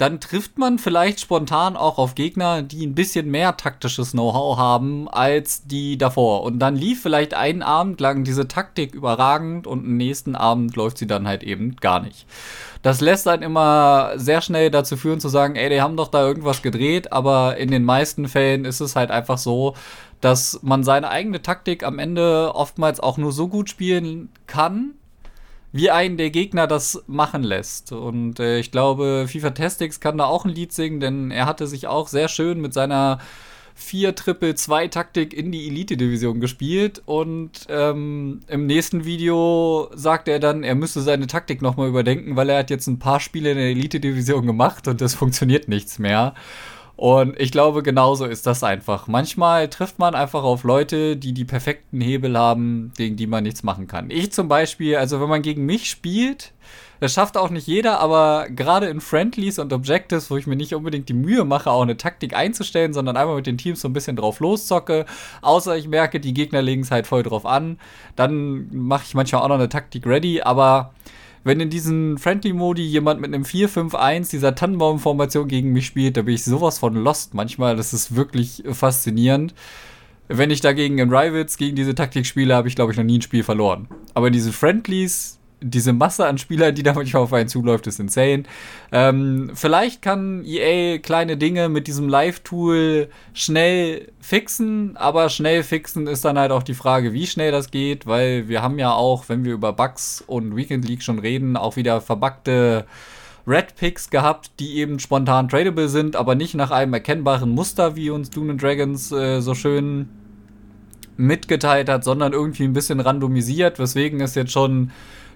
[0.00, 5.08] dann trifft man vielleicht spontan auch auf Gegner, die ein bisschen mehr taktisches Know-how haben
[5.10, 6.42] als die davor.
[6.42, 10.96] Und dann lief vielleicht einen Abend lang diese Taktik überragend und am nächsten Abend läuft
[10.96, 12.26] sie dann halt eben gar nicht.
[12.80, 16.26] Das lässt dann immer sehr schnell dazu führen zu sagen, ey, die haben doch da
[16.26, 19.74] irgendwas gedreht, aber in den meisten Fällen ist es halt einfach so,
[20.22, 24.94] dass man seine eigene Taktik am Ende oftmals auch nur so gut spielen kann,
[25.72, 27.92] wie einen der Gegner das machen lässt.
[27.92, 31.66] Und äh, ich glaube, FIFA Testix kann da auch ein Lied singen, denn er hatte
[31.66, 33.18] sich auch sehr schön mit seiner
[33.80, 41.00] 4-Triple-2-Taktik in die Elite-Division gespielt und ähm, im nächsten Video sagt er dann, er müsste
[41.00, 44.86] seine Taktik nochmal überdenken, weil er hat jetzt ein paar Spiele in der Elite-Division gemacht
[44.86, 46.34] und das funktioniert nichts mehr.
[47.00, 49.08] Und ich glaube, genauso ist das einfach.
[49.08, 53.62] Manchmal trifft man einfach auf Leute, die die perfekten Hebel haben, gegen die man nichts
[53.62, 54.10] machen kann.
[54.10, 56.52] Ich zum Beispiel, also wenn man gegen mich spielt,
[57.00, 60.74] das schafft auch nicht jeder, aber gerade in Friendlies und Objectives, wo ich mir nicht
[60.74, 63.94] unbedingt die Mühe mache, auch eine Taktik einzustellen, sondern einfach mit den Teams so ein
[63.94, 65.06] bisschen drauf loszocke,
[65.40, 67.78] außer ich merke, die Gegner legen es halt voll drauf an,
[68.14, 70.92] dann mache ich manchmal auch noch eine Taktik ready, aber
[71.42, 76.34] wenn in diesen Friendly-Modi jemand mit einem 4-5-1 dieser Tannenbaum-Formation gegen mich spielt, da bin
[76.34, 77.76] ich sowas von lost manchmal.
[77.76, 79.54] Das ist wirklich faszinierend.
[80.28, 83.18] Wenn ich dagegen in Rivals gegen diese Taktik spiele, habe ich, glaube ich, noch nie
[83.18, 83.88] ein Spiel verloren.
[84.14, 88.00] Aber in diese Friendlies, diese Masse an Spielern, die da manchmal auf einen zuläuft, ist
[88.00, 88.44] insane.
[88.92, 96.24] Ähm, vielleicht kann EA kleine Dinge mit diesem Live-Tool schnell fixen, aber schnell fixen ist
[96.24, 99.44] dann halt auch die Frage, wie schnell das geht, weil wir haben ja auch, wenn
[99.44, 102.86] wir über Bugs und Weekend League schon reden, auch wieder verbackte
[103.46, 108.10] Red Picks gehabt, die eben spontan tradable sind, aber nicht nach einem erkennbaren Muster, wie
[108.10, 110.08] uns Dune Dragons äh, so schön
[111.16, 114.90] mitgeteilt hat, sondern irgendwie ein bisschen randomisiert, weswegen es jetzt schon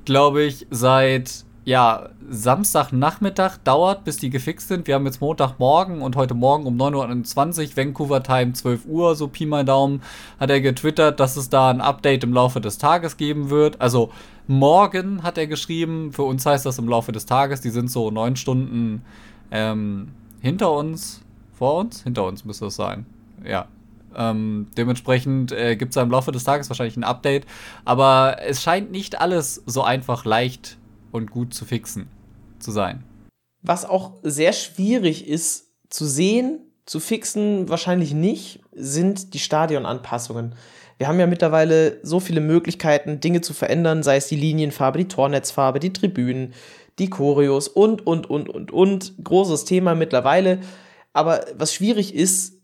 [0.04, 4.86] glaube ich, seit ja, Samstagnachmittag dauert, bis die gefixt sind.
[4.86, 9.28] Wir haben jetzt Montagmorgen und heute Morgen um 9.21 Uhr, Vancouver Time 12 Uhr, so
[9.28, 10.02] Pi mal Daumen,
[10.38, 13.80] hat er getwittert, dass es da ein Update im Laufe des Tages geben wird.
[13.80, 14.10] Also
[14.46, 18.10] morgen hat er geschrieben, für uns heißt das im Laufe des Tages, die sind so
[18.10, 19.02] neun Stunden
[19.50, 20.08] ähm,
[20.40, 21.22] hinter uns,
[21.54, 23.06] vor uns, hinter uns müsste es sein.
[23.42, 23.68] Ja,
[24.16, 27.46] ähm, dementsprechend äh, gibt es im Laufe des Tages wahrscheinlich ein Update.
[27.84, 30.78] Aber es scheint nicht alles so einfach leicht
[31.12, 32.08] und gut zu fixen
[32.58, 33.04] zu sein.
[33.62, 40.54] Was auch sehr schwierig ist zu sehen, zu fixen, wahrscheinlich nicht, sind die Stadionanpassungen.
[40.98, 45.08] Wir haben ja mittlerweile so viele Möglichkeiten, Dinge zu verändern, sei es die Linienfarbe, die
[45.08, 46.52] Tornetzfarbe, die Tribünen,
[46.98, 49.14] die Choreos und, und, und, und, und.
[49.22, 50.60] Großes Thema mittlerweile.
[51.12, 52.60] Aber was schwierig ist,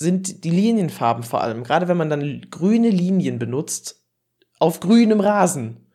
[0.00, 1.62] sind die Linienfarben vor allem.
[1.62, 4.02] Gerade wenn man dann grüne Linien benutzt,
[4.58, 5.86] auf grünem Rasen,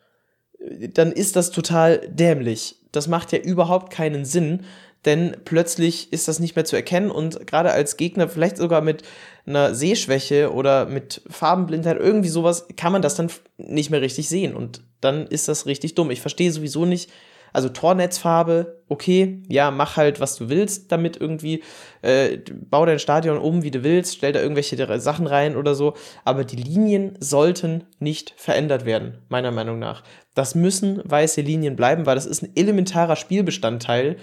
[0.93, 2.77] dann ist das total dämlich.
[2.91, 4.61] Das macht ja überhaupt keinen Sinn,
[5.05, 9.03] denn plötzlich ist das nicht mehr zu erkennen und gerade als Gegner, vielleicht sogar mit
[9.45, 14.55] einer Sehschwäche oder mit Farbenblindheit, irgendwie sowas, kann man das dann nicht mehr richtig sehen
[14.55, 16.11] und dann ist das richtig dumm.
[16.11, 17.11] Ich verstehe sowieso nicht,
[17.55, 21.63] also Tornetzfarbe, okay, ja, mach halt, was du willst damit irgendwie.
[22.01, 22.39] Äh,
[22.69, 25.93] bau dein Stadion um, wie du willst, stell da irgendwelche Sachen rein oder so.
[26.25, 30.03] Aber die Linien sollten nicht verändert werden, meiner Meinung nach.
[30.33, 34.17] Das müssen weiße Linien bleiben, weil das ist ein elementarer Spielbestandteil.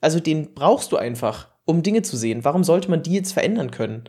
[0.00, 2.44] Also den brauchst du einfach, um Dinge zu sehen.
[2.44, 4.04] Warum sollte man die jetzt verändern können?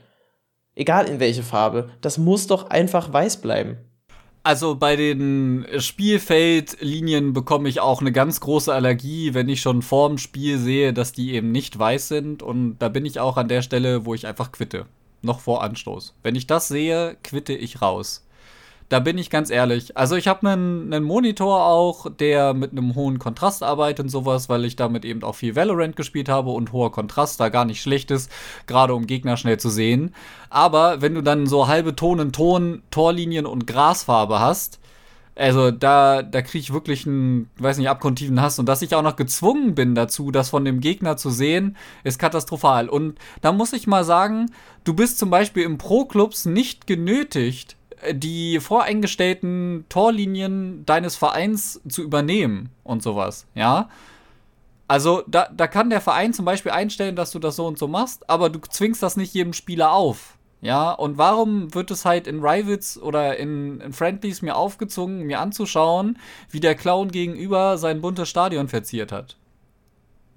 [0.75, 1.89] Egal in welche Farbe.
[2.01, 3.77] Das muss doch einfach weiß bleiben.
[4.47, 10.17] Also bei den Spielfeldlinien bekomme ich auch eine ganz große Allergie, wenn ich schon vorm
[10.17, 12.43] Spiel sehe, dass die eben nicht weiß sind.
[12.43, 14.85] Und da bin ich auch an der Stelle, wo ich einfach quitte.
[15.21, 16.15] Noch vor Anstoß.
[16.23, 18.25] Wenn ich das sehe, quitte ich raus.
[18.89, 19.97] Da bin ich ganz ehrlich.
[19.97, 24.47] Also ich habe einen, einen Monitor auch, der mit einem hohen Kontrast arbeitet und sowas,
[24.47, 27.81] weil ich damit eben auch viel Valorant gespielt habe und hoher Kontrast da gar nicht
[27.81, 28.31] schlecht ist,
[28.65, 30.15] gerade um Gegner schnell zu sehen.
[30.49, 34.79] Aber wenn du dann so halbe Ton in Ton, Torlinien und Grasfarbe hast,
[35.35, 38.57] also da, da kriege ich wirklich einen, weiß nicht, abgrundtiefen Hass.
[38.57, 42.19] Und dass ich auch noch gezwungen bin dazu, das von dem Gegner zu sehen, ist
[42.19, 42.89] katastrophal.
[42.89, 44.49] Und da muss ich mal sagen,
[44.83, 47.75] du bist zum Beispiel im Pro-Clubs nicht genötigt,
[48.11, 53.89] die voreingestellten Torlinien deines Vereins zu übernehmen und sowas, ja.
[54.87, 57.87] Also da, da kann der Verein zum Beispiel einstellen, dass du das so und so
[57.87, 60.37] machst, aber du zwingst das nicht jedem Spieler auf.
[60.61, 65.39] Ja, und warum wird es halt in Rivals oder in, in Friendlies mir aufgezwungen, mir
[65.39, 66.17] anzuschauen,
[66.49, 69.37] wie der Clown gegenüber sein buntes Stadion verziert hat?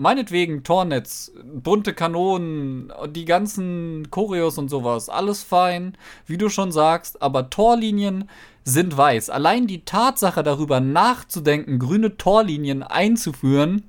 [0.01, 5.97] Meinetwegen Tornetz, bunte Kanonen, die ganzen Choreos und sowas, alles fein,
[6.27, 8.29] wie du schon sagst, aber Torlinien
[8.65, 9.29] sind weiß.
[9.29, 13.85] Allein die Tatsache darüber nachzudenken, grüne Torlinien einzuführen,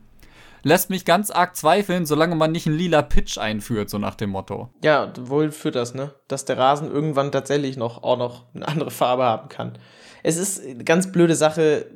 [0.63, 4.31] lässt mich ganz arg zweifeln, solange man nicht einen lila Pitch einführt, so nach dem
[4.31, 4.69] Motto.
[4.83, 6.13] Ja, wohl führt das, ne?
[6.27, 9.77] Dass der Rasen irgendwann tatsächlich noch auch noch eine andere Farbe haben kann.
[10.23, 11.87] Es ist eine ganz blöde Sache.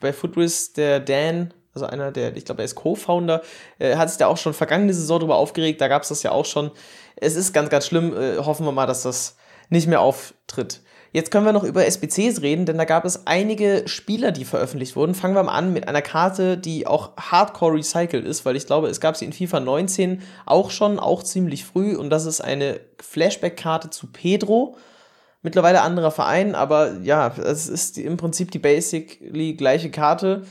[0.00, 3.42] Bei Footwiz, der Dan, also einer der, ich glaube, er ist Co-Founder,
[3.78, 6.32] äh, hat sich da auch schon vergangene Saison darüber aufgeregt, da gab es das ja
[6.32, 6.70] auch schon.
[7.16, 9.36] Es ist ganz, ganz schlimm, äh, hoffen wir mal, dass das
[9.68, 10.82] nicht mehr auftritt.
[11.12, 14.94] Jetzt können wir noch über SBCs reden, denn da gab es einige Spieler, die veröffentlicht
[14.94, 15.14] wurden.
[15.14, 18.88] Fangen wir mal an mit einer Karte, die auch hardcore recycelt ist, weil ich glaube,
[18.88, 21.96] es gab sie in FIFA 19 auch schon, auch ziemlich früh.
[21.96, 24.76] Und das ist eine Flashback-Karte zu Pedro.
[25.42, 30.42] Mittlerweile anderer Verein, aber ja, es ist im Prinzip die basically gleiche Karte.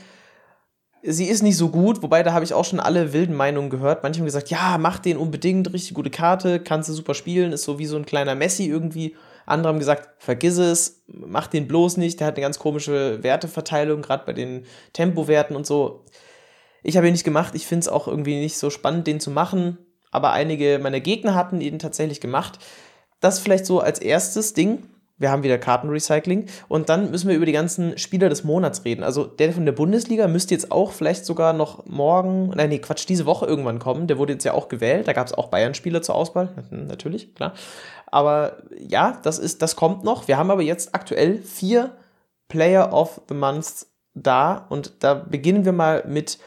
[1.02, 4.02] Sie ist nicht so gut, wobei da habe ich auch schon alle wilden Meinungen gehört.
[4.02, 7.64] Manche haben gesagt, ja, mach den unbedingt, richtig gute Karte, kannst du super spielen, ist
[7.64, 9.16] so wie so ein kleiner Messi irgendwie.
[9.46, 14.02] Andere haben gesagt, vergiss es, mach den bloß nicht, der hat eine ganz komische Werteverteilung,
[14.02, 16.04] gerade bei den Tempowerten und so.
[16.82, 19.30] Ich habe ihn nicht gemacht, ich finde es auch irgendwie nicht so spannend, den zu
[19.30, 19.78] machen,
[20.10, 22.58] aber einige meiner Gegner hatten ihn tatsächlich gemacht.
[23.20, 24.82] Das vielleicht so als erstes Ding.
[25.20, 26.46] Wir haben wieder Kartenrecycling.
[26.66, 29.04] Und dann müssen wir über die ganzen Spieler des Monats reden.
[29.04, 33.06] Also der von der Bundesliga müsste jetzt auch vielleicht sogar noch morgen, nein, nee, Quatsch,
[33.06, 34.06] diese Woche irgendwann kommen.
[34.06, 35.06] Der wurde jetzt ja auch gewählt.
[35.06, 36.48] Da gab es auch Bayern-Spieler zur Auswahl.
[36.70, 37.52] Natürlich, klar.
[38.06, 40.26] Aber ja, das ist, das kommt noch.
[40.26, 41.92] Wir haben aber jetzt aktuell vier
[42.48, 44.66] Player of the Month da.
[44.70, 46.38] Und da beginnen wir mal mit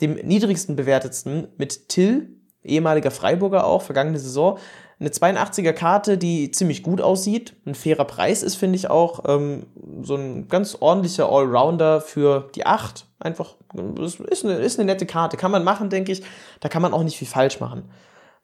[0.00, 4.58] dem niedrigsten bewertetsten, mit Till, ehemaliger Freiburger auch, vergangene Saison.
[5.00, 7.54] Eine 82er Karte, die ziemlich gut aussieht.
[7.66, 9.24] Ein fairer Preis ist, finde ich auch.
[9.26, 9.66] Ähm,
[10.02, 13.06] so ein ganz ordentlicher Allrounder für die 8.
[13.18, 15.36] Einfach, das ist eine, ist eine nette Karte.
[15.36, 16.22] Kann man machen, denke ich.
[16.60, 17.90] Da kann man auch nicht viel falsch machen.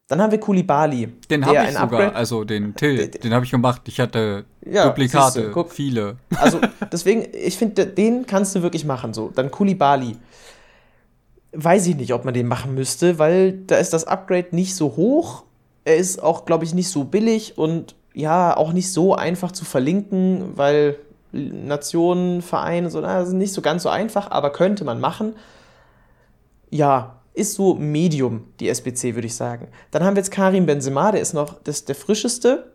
[0.08, 1.06] Dann haben wir Kulibali.
[1.30, 3.82] Den habe ich sogar, Upgrade also den Till, den habe ich gemacht.
[3.86, 6.16] Ich hatte ja, Duplikate, du, viele.
[6.36, 6.60] Also
[6.92, 9.14] deswegen, ich finde, den kannst du wirklich machen.
[9.14, 10.16] So, dann Kulibali.
[11.52, 14.96] Weiß ich nicht, ob man den machen müsste, weil da ist das Upgrade nicht so
[14.96, 15.44] hoch
[15.84, 19.64] er ist auch, glaube ich, nicht so billig und ja, auch nicht so einfach zu
[19.64, 20.96] verlinken, weil
[21.32, 25.34] Nationen, Vereine, so, das ist nicht so ganz so einfach, aber könnte man machen.
[26.70, 29.68] Ja, ist so Medium, die SBC, würde ich sagen.
[29.92, 32.72] Dann haben wir jetzt Karim Benzema, der ist noch das, der frischeste.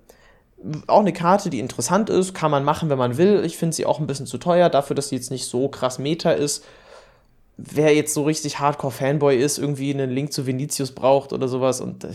[0.88, 3.43] Auch eine Karte, die interessant ist, kann man machen, wenn man will.
[3.45, 5.99] Ich finde sie auch ein bisschen zu teuer, dafür, dass sie jetzt nicht so krass
[5.99, 6.64] Meta ist
[7.58, 12.03] wer jetzt so richtig Hardcore-Fanboy ist, irgendwie einen Link zu Vinicius braucht oder sowas und
[12.03, 12.10] äh,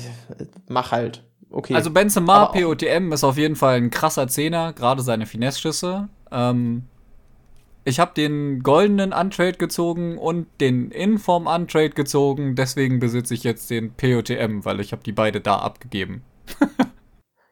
[0.68, 1.22] mach halt.
[1.50, 1.74] Okay.
[1.74, 6.08] Also Benzema POTM ist auf jeden Fall ein krasser Zehner, gerade seine Finesse-Schüsse.
[6.30, 6.84] Ähm,
[7.84, 13.70] ich habe den goldenen Untrade gezogen und den Inform Untrade gezogen, deswegen besitze ich jetzt
[13.70, 16.22] den POTM, weil ich habe die beide da abgegeben.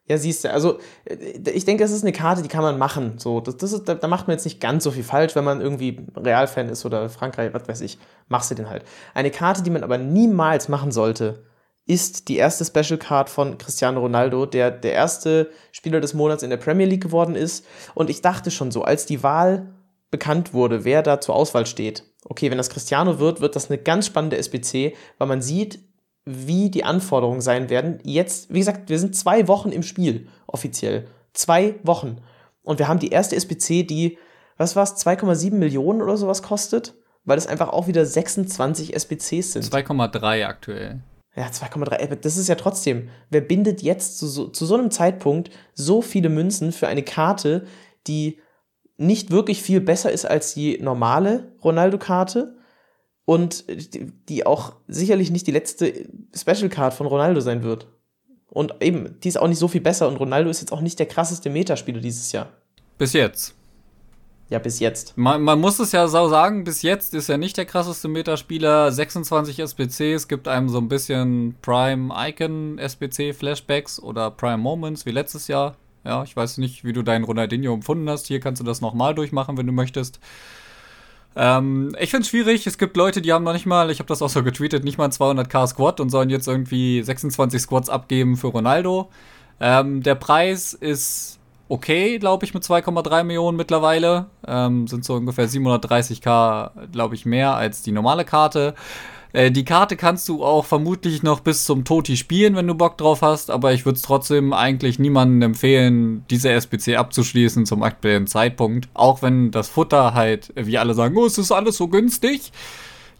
[0.09, 1.16] Ja, siehst du, also äh,
[1.50, 3.18] ich denke, es ist eine Karte, die kann man machen.
[3.18, 5.44] So, das, das ist, da, da, macht man jetzt nicht ganz so viel falsch, wenn
[5.44, 7.98] man irgendwie Realfan ist oder Frankreich, was weiß ich,
[8.28, 8.84] machst du den halt.
[9.14, 11.44] Eine Karte, die man aber niemals machen sollte,
[11.86, 16.50] ist die erste Special Card von Cristiano Ronaldo, der der erste Spieler des Monats in
[16.50, 17.64] der Premier League geworden ist.
[17.94, 19.72] Und ich dachte schon so, als die Wahl
[20.11, 23.78] bekannt wurde, wer da zur Auswahl steht, okay, wenn das Cristiano wird, wird das eine
[23.78, 25.80] ganz spannende SBC, weil man sieht,
[26.29, 28.01] wie die Anforderungen sein werden.
[28.05, 31.07] Jetzt, wie gesagt, wir sind zwei Wochen im Spiel, offiziell.
[31.33, 32.18] Zwei Wochen.
[32.62, 34.18] Und wir haben die erste SPC, die,
[34.59, 39.64] was war's, 2,7 Millionen oder sowas kostet, weil es einfach auch wieder 26 SPCs sind.
[39.64, 41.01] 2,3 aktuell.
[41.35, 42.16] Ja, 2,3.
[42.16, 43.09] Das ist ja trotzdem.
[43.31, 47.64] Wer bindet jetzt zu so, zu so einem Zeitpunkt so viele Münzen für eine Karte,
[48.07, 48.41] die
[48.97, 52.57] nicht wirklich viel besser ist als die normale Ronaldo-Karte?
[53.29, 53.66] Und
[54.31, 57.87] die auch sicherlich nicht die letzte Special Card von Ronaldo sein wird.
[58.49, 60.99] Und eben, die ist auch nicht so viel besser und Ronaldo ist jetzt auch nicht
[60.99, 62.49] der krasseste Metaspieler dieses Jahr.
[62.97, 63.55] Bis jetzt.
[64.49, 65.12] Ja, bis jetzt.
[65.18, 68.91] Man, man muss es ja so sagen, bis jetzt ist er nicht der krasseste Metaspieler.
[68.91, 75.11] 26 SBCs gibt einem so ein bisschen Prime Icon SBC Flashbacks oder Prime Moments wie
[75.11, 75.76] letztes Jahr.
[76.03, 78.26] Ja, ich weiß nicht, wie du deinen Ronaldinho empfunden hast.
[78.26, 80.18] Hier kannst du das nochmal durchmachen, wenn du möchtest.
[81.37, 82.66] Ähm, ich finde es schwierig.
[82.66, 84.99] Es gibt Leute, die haben noch nicht mal, ich habe das auch so getweetet, nicht
[84.99, 89.11] mal ein 200k Squad und sollen jetzt irgendwie 26 Squads abgeben für Ronaldo.
[89.61, 94.26] Ähm, der Preis ist okay, glaube ich, mit 2,3 Millionen mittlerweile.
[94.47, 98.74] Ähm, sind so ungefähr 730k, glaube ich, mehr als die normale Karte.
[99.33, 102.97] Äh, die Karte kannst du auch vermutlich noch bis zum Toti spielen, wenn du Bock
[102.99, 108.26] drauf hast, aber ich würde es trotzdem eigentlich niemandem empfehlen, diese SBC abzuschließen zum aktuellen
[108.26, 108.89] Zeitpunkt.
[108.95, 112.53] Auch wenn das Futter halt, wie alle sagen, oh, es ist alles so günstig.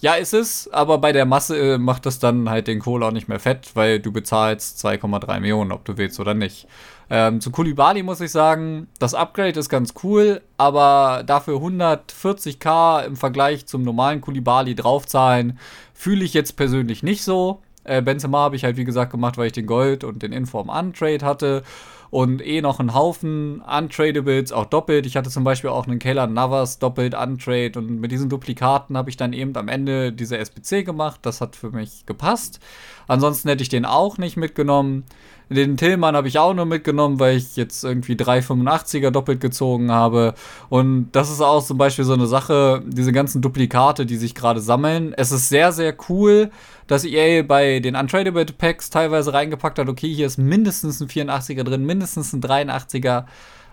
[0.01, 3.11] Ja, ist es, aber bei der Masse äh, macht das dann halt den Kohl auch
[3.11, 6.69] nicht mehr fett, weil du bezahlst 2,3 Millionen, ob du willst oder nicht.
[7.11, 13.17] Ähm, zu Kulibali muss ich sagen, das Upgrade ist ganz cool, aber dafür 140k im
[13.17, 15.59] Vergleich zum normalen Kulibali draufzahlen,
[15.95, 17.63] fühle ich jetzt persönlich nicht so.
[17.85, 20.69] Äh, Benzema habe ich halt wie gesagt gemacht, weil ich den Gold und den Inform
[20.69, 21.63] Untrade hatte.
[22.11, 25.07] Und eh noch einen Haufen Untradables, auch doppelt.
[25.07, 29.11] Ich hatte zum Beispiel auch einen Kayla Navas doppelt Untrade und mit diesen Duplikaten habe
[29.11, 31.21] ich dann eben am Ende diese SPC gemacht.
[31.23, 32.61] Das hat für mich gepasst.
[33.07, 35.05] Ansonsten hätte ich den auch nicht mitgenommen.
[35.51, 40.35] Den Tillmann habe ich auch nur mitgenommen, weil ich jetzt irgendwie 385er doppelt gezogen habe.
[40.69, 44.61] Und das ist auch zum Beispiel so eine Sache, diese ganzen Duplikate, die sich gerade
[44.61, 45.15] sammeln.
[45.17, 46.51] Es ist sehr, sehr cool,
[46.89, 51.62] dass EA bei den Untradable Packs teilweise reingepackt hat, okay, hier ist mindestens ein 84er
[51.62, 53.26] drin, mindestens ein 83er.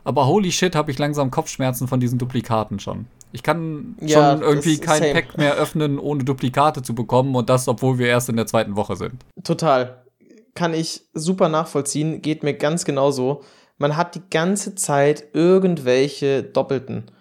[0.04, 3.08] Aber holy shit, habe ich langsam Kopfschmerzen von diesen Duplikaten schon.
[3.32, 5.14] Ich kann ja, schon irgendwie kein same.
[5.14, 8.76] Pack mehr öffnen, ohne Duplikate zu bekommen und das, obwohl wir erst in der zweiten
[8.76, 9.26] Woche sind.
[9.44, 10.06] Total
[10.54, 13.44] kann ich super nachvollziehen, geht mir ganz genauso.
[13.78, 17.12] Man hat die ganze Zeit irgendwelche Doppelten.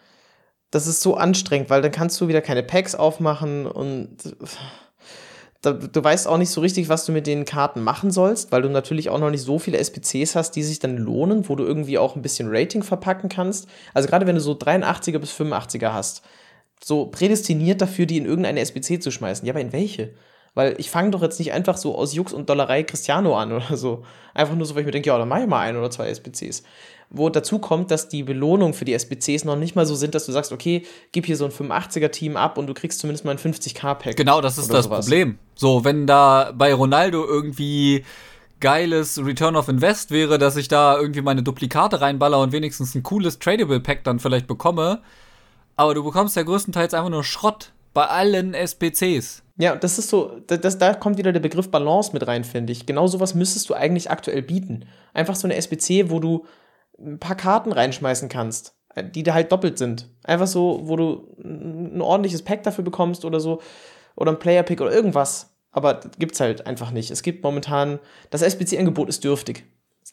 [0.70, 4.36] Das ist so anstrengend, weil dann kannst du wieder keine Packs aufmachen und
[5.72, 8.68] du weißt auch nicht so richtig, was du mit den Karten machen sollst, weil du
[8.68, 11.98] natürlich auch noch nicht so viele SPCs hast, die sich dann lohnen, wo du irgendwie
[11.98, 13.68] auch ein bisschen Rating verpacken kannst.
[13.92, 16.22] Also gerade wenn du so 83er bis 85er hast,
[16.82, 19.46] so prädestiniert dafür, die in irgendeine SPC zu schmeißen.
[19.46, 20.14] Ja, aber in welche?
[20.54, 23.76] Weil ich fange doch jetzt nicht einfach so aus Jux und Dollerei Cristiano an oder
[23.76, 24.04] so.
[24.34, 26.08] Einfach nur so, weil ich mir denke, ja, dann mach ich mal ein oder zwei
[26.08, 26.62] SBCs.
[27.16, 30.26] Wo dazu kommt, dass die Belohnungen für die SBCs noch nicht mal so sind, dass
[30.26, 33.38] du sagst, okay, gib hier so ein 85er-Team ab und du kriegst zumindest mal ein
[33.38, 34.16] 50k-Pack.
[34.16, 35.06] Genau, das ist das sowas.
[35.06, 35.38] Problem.
[35.54, 38.04] So, wenn da bei Ronaldo irgendwie
[38.60, 43.02] geiles Return of Invest wäre, dass ich da irgendwie meine Duplikate reinballer und wenigstens ein
[43.02, 45.02] cooles Tradable Pack dann vielleicht bekomme.
[45.76, 49.42] Aber du bekommst ja größtenteils einfach nur Schrott bei allen SPCs.
[49.56, 52.86] Ja, das ist so, das, da kommt wieder der Begriff Balance mit rein, finde ich.
[52.86, 54.86] Genau sowas müsstest du eigentlich aktuell bieten.
[55.12, 56.44] Einfach so eine SBC, wo du
[56.98, 58.76] ein paar Karten reinschmeißen kannst,
[59.14, 60.08] die da halt doppelt sind.
[60.22, 63.60] Einfach so, wo du ein ordentliches Pack dafür bekommst oder so.
[64.16, 65.54] Oder ein Player-Pick oder irgendwas.
[65.72, 67.10] Aber das gibt's halt einfach nicht.
[67.10, 67.98] Es gibt momentan,
[68.30, 69.64] das SBC-Angebot ist dürftig.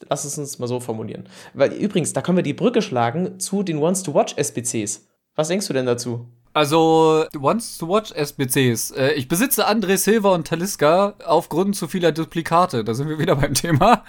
[0.08, 1.28] Lass es uns mal so formulieren.
[1.54, 5.06] Weil übrigens, da können wir die Brücke schlagen zu den Ones-to-Watch-SBCs.
[5.36, 6.26] Was denkst du denn dazu?
[6.54, 8.90] Also, Once to Watch SBCs.
[8.90, 12.84] Äh, ich besitze André Silva und Taliska aufgrund zu vieler Duplikate.
[12.84, 14.04] Da sind wir wieder beim Thema.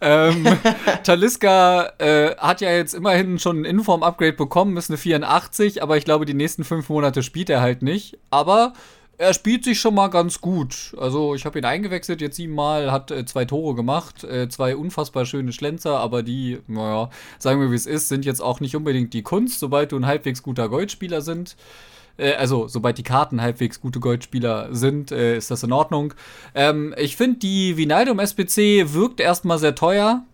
[0.00, 0.46] Ähm,
[1.02, 6.04] Taliska äh, hat ja jetzt immerhin schon ein Inform-Upgrade bekommen, ist eine 84, aber ich
[6.04, 8.18] glaube, die nächsten fünf Monate spielt er halt nicht.
[8.30, 8.74] Aber
[9.18, 10.94] er spielt sich schon mal ganz gut.
[10.96, 15.26] Also ich habe ihn eingewechselt, jetzt siebenmal, hat äh, zwei Tore gemacht, äh, zwei unfassbar
[15.26, 19.12] schöne Schlenzer, aber die, naja, sagen wir wie es ist, sind jetzt auch nicht unbedingt
[19.12, 21.56] die Kunst, sobald du ein halbwegs guter Goldspieler sind.
[22.16, 26.14] Äh, also sobald die Karten halbwegs gute Goldspieler sind, äh, ist das in Ordnung.
[26.54, 30.24] Ähm, ich finde, die Vinaldum SPC wirkt erstmal sehr teuer.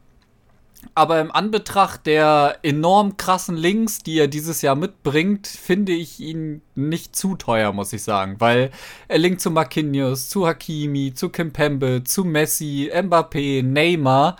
[0.94, 6.62] Aber im Anbetracht der enorm krassen Links, die er dieses Jahr mitbringt, finde ich ihn
[6.74, 8.36] nicht zu teuer, muss ich sagen.
[8.38, 8.70] Weil
[9.08, 14.36] er linkt zu Marquinhos, zu Hakimi, zu Kimpembe, zu Messi, Mbappé, Neymar.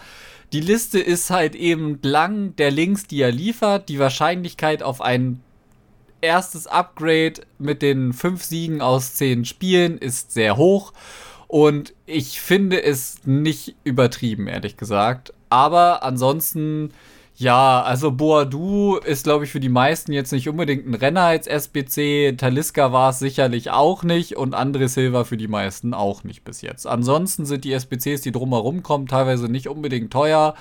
[0.52, 3.88] Die Liste ist halt eben lang der Links, die er liefert.
[3.88, 5.40] Die Wahrscheinlichkeit auf ein
[6.20, 10.92] erstes Upgrade mit den fünf Siegen aus zehn Spielen ist sehr hoch.
[11.48, 15.32] Und ich finde es nicht übertrieben, ehrlich gesagt.
[15.54, 16.90] Aber ansonsten,
[17.36, 21.46] ja, also Boadu ist, glaube ich, für die meisten jetzt nicht unbedingt ein Renner als
[21.46, 22.36] SBC.
[22.36, 26.60] Taliska war es sicherlich auch nicht und André Silva für die meisten auch nicht bis
[26.60, 26.88] jetzt.
[26.88, 30.54] Ansonsten sind die SBCs, die drumherum kommen, teilweise nicht unbedingt teuer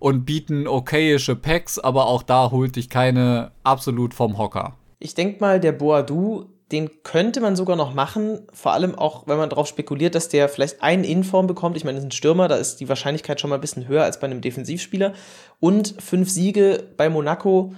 [0.00, 4.74] und bieten okayische Packs, aber auch da holt dich keine absolut vom Hocker.
[4.98, 9.38] Ich denke mal, der Boadu den könnte man sogar noch machen, vor allem auch, wenn
[9.38, 11.76] man darauf spekuliert, dass der vielleicht einen Inform bekommt.
[11.76, 14.02] Ich meine, das ist ein Stürmer, da ist die Wahrscheinlichkeit schon mal ein bisschen höher
[14.02, 15.12] als bei einem Defensivspieler.
[15.60, 17.72] Und fünf Siege bei Monaco,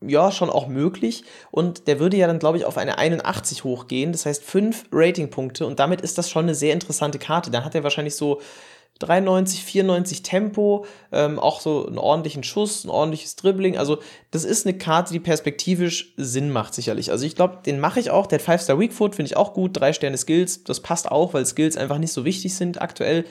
[0.00, 1.24] ja, schon auch möglich.
[1.50, 4.12] Und der würde ja dann, glaube ich, auf eine 81 hochgehen.
[4.12, 5.66] Das heißt, fünf Ratingpunkte.
[5.66, 7.50] Und damit ist das schon eine sehr interessante Karte.
[7.50, 8.40] Dann hat er wahrscheinlich so
[8.98, 13.76] 93, 94 Tempo, ähm, auch so einen ordentlichen Schuss, ein ordentliches Dribbling.
[13.76, 13.98] Also,
[14.30, 17.10] das ist eine Karte, die perspektivisch Sinn macht, sicherlich.
[17.10, 18.26] Also, ich glaube, den mache ich auch.
[18.26, 19.78] Der 5-Star Weak Foot finde ich auch gut.
[19.78, 23.24] Drei Sterne Skills, das passt auch, weil Skills einfach nicht so wichtig sind aktuell.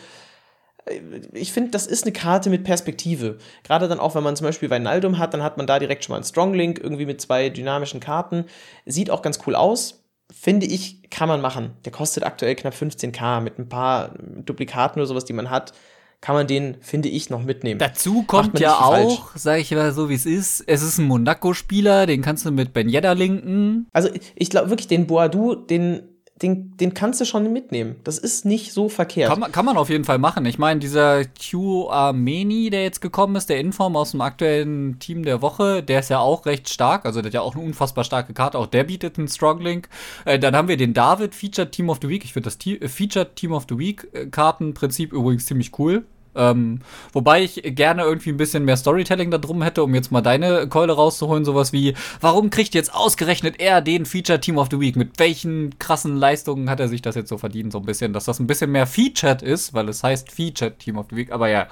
[0.85, 0.99] Äh,
[1.33, 3.37] ich finde, das ist eine Karte mit Perspektive.
[3.63, 6.13] Gerade dann auch, wenn man zum Beispiel Vinaldum hat, dann hat man da direkt schon
[6.13, 8.45] mal einen Strong Link, irgendwie mit zwei dynamischen Karten.
[8.85, 11.71] Sieht auch ganz cool aus finde ich, kann man machen.
[11.85, 14.15] Der kostet aktuell knapp 15k mit ein paar
[14.45, 15.73] Duplikaten oder sowas, die man hat.
[16.21, 17.79] Kann man den, finde ich, noch mitnehmen.
[17.79, 22.07] Dazu kommt ja auch, sage ich mal so wie es ist, es ist ein Monaco-Spieler,
[22.07, 23.87] den kannst du mit Ben Yedda linken.
[23.93, 27.95] Also ich glaube wirklich, den Boadu, den den, den kannst du schon mitnehmen.
[28.03, 29.29] Das ist nicht so verkehrt.
[29.29, 30.45] Kann man, kann man auf jeden Fall machen.
[30.45, 35.23] Ich meine, dieser Q Armeni, der jetzt gekommen ist, der Inform aus dem aktuellen Team
[35.23, 37.05] der Woche, der ist ja auch recht stark.
[37.05, 38.57] Also der hat ja auch eine unfassbar starke Karte.
[38.57, 39.87] Auch der bietet einen Strong Link.
[40.25, 42.25] Äh, dann haben wir den David, Featured Team of the Week.
[42.25, 46.03] Ich finde das T äh, Featured Team of the Week äh, Kartenprinzip übrigens ziemlich cool.
[46.35, 46.81] Ähm,
[47.13, 50.67] wobei ich gerne irgendwie ein bisschen mehr Storytelling da drum hätte, um jetzt mal deine
[50.67, 51.45] Keule rauszuholen.
[51.45, 54.95] Sowas wie, warum kriegt jetzt ausgerechnet er den Feature Team of the Week?
[54.95, 57.71] Mit welchen krassen Leistungen hat er sich das jetzt so verdient?
[57.71, 60.97] So ein bisschen, dass das ein bisschen mehr Featured ist, weil es heißt Featured Team
[60.97, 61.31] of the Week.
[61.31, 61.67] Aber ja,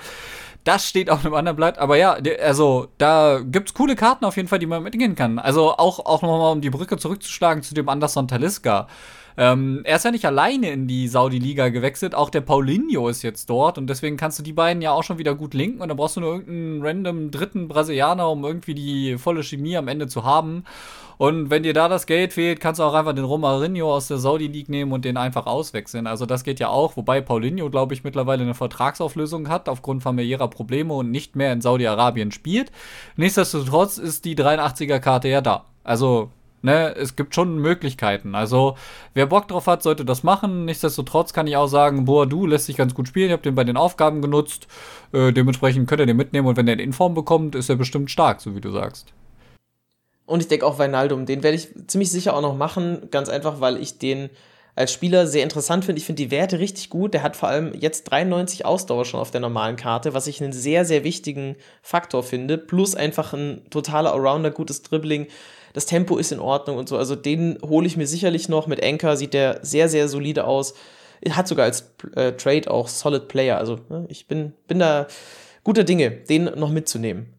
[0.63, 1.77] das steht auf einem anderen Blatt.
[1.77, 5.39] Aber ja, also da gibt's coole Karten auf jeden Fall, die man mitgehen kann.
[5.39, 8.87] Also auch, auch nochmal, um die Brücke zurückzuschlagen zu dem Anderson Taliska.
[9.37, 13.49] Ähm, er ist ja nicht alleine in die Saudi-Liga gewechselt, auch der Paulinho ist jetzt
[13.49, 15.97] dort und deswegen kannst du die beiden ja auch schon wieder gut linken und dann
[15.97, 20.23] brauchst du nur irgendeinen random dritten Brasilianer, um irgendwie die volle Chemie am Ende zu
[20.23, 20.63] haben.
[21.17, 24.17] Und wenn dir da das Geld fehlt, kannst du auch einfach den Romarinho aus der
[24.17, 26.07] Saudi League nehmen und den einfach auswechseln.
[26.07, 30.47] Also das geht ja auch, wobei Paulinho, glaube ich, mittlerweile eine Vertragsauflösung hat aufgrund familiärer
[30.47, 32.71] Probleme und nicht mehr in Saudi-Arabien spielt.
[33.15, 35.65] Nichtsdestotrotz ist die 83er Karte ja da.
[35.83, 36.31] Also
[36.63, 38.33] ne, es gibt schon Möglichkeiten.
[38.33, 38.75] Also,
[39.13, 40.65] wer Bock drauf hat, sollte das machen.
[40.65, 43.27] Nichtsdestotrotz kann ich auch sagen, boah, du lässt sich ganz gut spielen.
[43.27, 44.67] Ich habe den bei den Aufgaben genutzt.
[45.11, 48.09] Äh, dementsprechend könnt ihr den mitnehmen und wenn er in Form bekommt, ist er bestimmt
[48.09, 49.13] stark, so wie du sagst.
[50.25, 53.09] Und ich denke auch Weinaldum, den werde ich ziemlich sicher auch noch machen.
[53.11, 54.29] Ganz einfach, weil ich den
[54.75, 55.99] als Spieler sehr interessant finde.
[55.99, 57.13] Ich finde die Werte richtig gut.
[57.13, 60.53] Der hat vor allem jetzt 93 Ausdauer schon auf der normalen Karte, was ich einen
[60.53, 62.57] sehr, sehr wichtigen Faktor finde.
[62.57, 65.27] Plus einfach ein totaler Allrounder, gutes Dribbling
[65.73, 66.97] das Tempo ist in Ordnung und so.
[66.97, 68.67] Also den hole ich mir sicherlich noch.
[68.67, 70.75] Mit Anchor sieht der sehr, sehr solide aus.
[71.29, 73.57] Hat sogar als äh, Trade auch Solid Player.
[73.57, 75.07] Also ne, ich bin, bin da
[75.63, 77.33] guter Dinge, den noch mitzunehmen.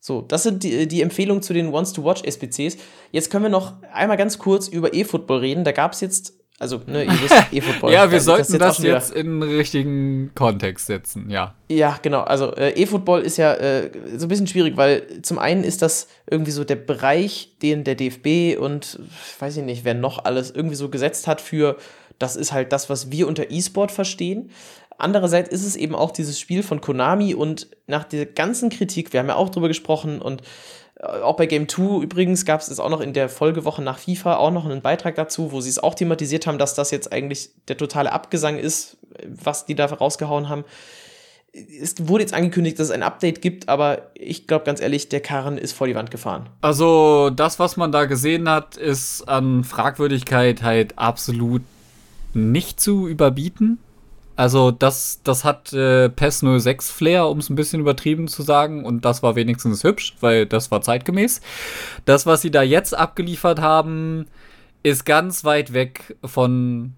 [0.00, 2.76] So, das sind die, die Empfehlungen zu den Wants-to-Watch-SPCs.
[3.10, 5.64] Jetzt können wir noch einmal ganz kurz über E-Football reden.
[5.64, 7.92] Da gab es jetzt also, ne, ihr wisst, E-Football.
[7.92, 11.54] ja, wir sollten das jetzt, das jetzt in den richtigen Kontext setzen, ja.
[11.68, 12.22] Ja, genau.
[12.22, 16.08] Also, äh, E-Football ist ja äh, so ein bisschen schwierig, weil zum einen ist das
[16.30, 18.98] irgendwie so der Bereich, den der DFB und
[19.38, 21.76] weiß ich nicht, wer noch alles irgendwie so gesetzt hat für,
[22.18, 24.50] das ist halt das, was wir unter E-Sport verstehen.
[24.98, 29.20] Andererseits ist es eben auch dieses Spiel von Konami und nach dieser ganzen Kritik, wir
[29.20, 30.40] haben ja auch drüber gesprochen und
[31.22, 34.50] auch bei Game 2 übrigens gab es auch noch in der Folgewoche nach FIFA auch
[34.50, 37.76] noch einen Beitrag dazu, wo sie es auch thematisiert haben, dass das jetzt eigentlich der
[37.76, 38.96] totale Abgesang ist,
[39.26, 40.64] was die da rausgehauen haben.
[41.52, 45.20] Es wurde jetzt angekündigt, dass es ein Update gibt, aber ich glaube ganz ehrlich, der
[45.20, 46.50] Karren ist vor die Wand gefahren.
[46.60, 51.62] Also das, was man da gesehen hat, ist an Fragwürdigkeit halt absolut
[52.34, 53.78] nicht zu überbieten.
[54.36, 58.84] Also das, das hat äh, PES 06 Flair, um es ein bisschen übertrieben zu sagen.
[58.84, 61.40] Und das war wenigstens hübsch, weil das war zeitgemäß.
[62.04, 64.26] Das, was sie da jetzt abgeliefert haben,
[64.82, 66.94] ist ganz weit weg von.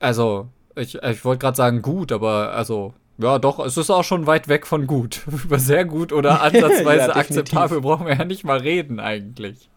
[0.00, 4.26] Also, ich, ich wollte gerade sagen gut, aber also, ja doch, es ist auch schon
[4.26, 5.22] weit weg von gut.
[5.26, 9.70] Über sehr gut oder ansatzweise ja, akzeptabel brauchen wir ja nicht mal reden eigentlich.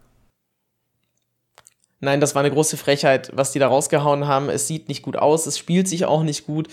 [2.04, 4.48] Nein, das war eine große Frechheit, was die da rausgehauen haben.
[4.50, 6.66] Es sieht nicht gut aus, es spielt sich auch nicht gut.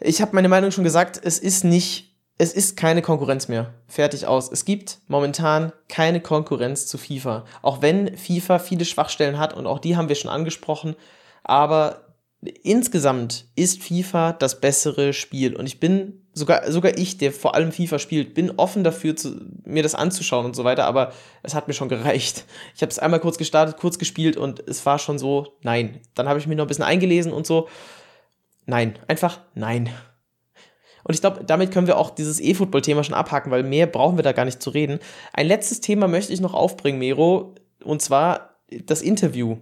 [0.00, 3.74] Ich habe meine Meinung schon gesagt, es ist nicht, es ist keine Konkurrenz mehr.
[3.88, 4.48] Fertig aus.
[4.52, 7.46] Es gibt momentan keine Konkurrenz zu FIFA.
[7.62, 10.94] Auch wenn FIFA viele Schwachstellen hat und auch die haben wir schon angesprochen.
[11.42, 12.14] Aber
[12.62, 15.56] insgesamt ist FIFA das bessere Spiel.
[15.56, 19.36] Und ich bin, sogar, sogar ich, der vor allem FIFA spielt, bin offen dafür, zu,
[19.64, 21.12] mir das anzuschauen und so weiter, aber
[21.42, 22.44] es hat mir schon gereicht.
[22.74, 26.00] Ich habe es einmal kurz gestartet, kurz gespielt und es war schon so, nein.
[26.14, 27.68] Dann habe ich mich noch ein bisschen eingelesen und so.
[28.66, 29.90] Nein, einfach nein.
[31.04, 34.22] Und ich glaube, damit können wir auch dieses E-Football-Thema schon abhaken, weil mehr brauchen wir
[34.22, 34.98] da gar nicht zu reden.
[35.32, 39.56] Ein letztes Thema möchte ich noch aufbringen, Mero, und zwar das Interview.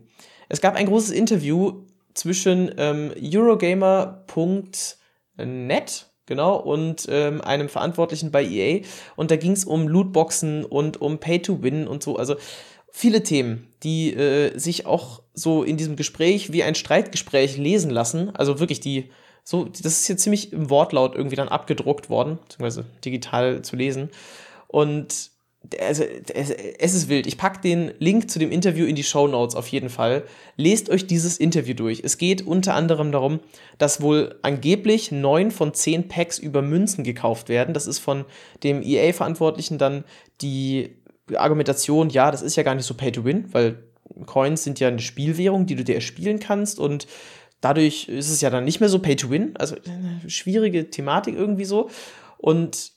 [0.48, 8.84] Es gab ein großes Interview zwischen ähm, Eurogamer.net genau, und ähm, einem Verantwortlichen bei EA.
[9.16, 12.16] Und da ging es um Lootboxen und um Pay-to-Win und so.
[12.16, 12.36] Also
[12.90, 18.34] viele Themen, die äh, sich auch so in diesem Gespräch wie ein Streitgespräch lesen lassen.
[18.34, 19.10] Also wirklich die,
[19.44, 24.10] so, das ist jetzt ziemlich im Wortlaut irgendwie dann abgedruckt worden, beziehungsweise digital zu lesen.
[24.66, 25.30] Und
[25.80, 26.04] also,
[26.34, 27.26] es, ist wild.
[27.26, 30.24] Ich packe den Link zu dem Interview in die Show Notes auf jeden Fall.
[30.56, 32.02] Lest euch dieses Interview durch.
[32.04, 33.40] Es geht unter anderem darum,
[33.78, 37.74] dass wohl angeblich neun von zehn Packs über Münzen gekauft werden.
[37.74, 38.24] Das ist von
[38.62, 40.04] dem EA-Verantwortlichen dann
[40.40, 40.96] die
[41.34, 43.82] Argumentation, ja, das ist ja gar nicht so Pay to Win, weil
[44.26, 47.06] Coins sind ja eine Spielwährung, die du dir erspielen kannst und
[47.60, 49.56] dadurch ist es ja dann nicht mehr so Pay to Win.
[49.56, 51.90] Also eine schwierige Thematik irgendwie so.
[52.38, 52.92] Und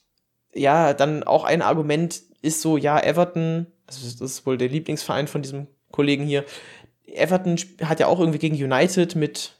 [0.54, 5.28] ja, dann auch ein Argument, ist so, ja, Everton, also das ist wohl der Lieblingsverein
[5.28, 6.44] von diesem Kollegen hier,
[7.06, 9.52] Everton hat ja auch irgendwie gegen United mit,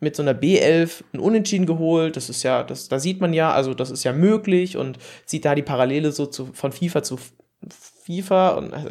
[0.00, 2.16] mit so einer B11 ein Unentschieden geholt.
[2.16, 5.44] Das ist ja, das, da sieht man ja, also das ist ja möglich und sieht
[5.44, 7.18] da die Parallele so zu, von FIFA zu
[8.04, 8.90] FIFA und also,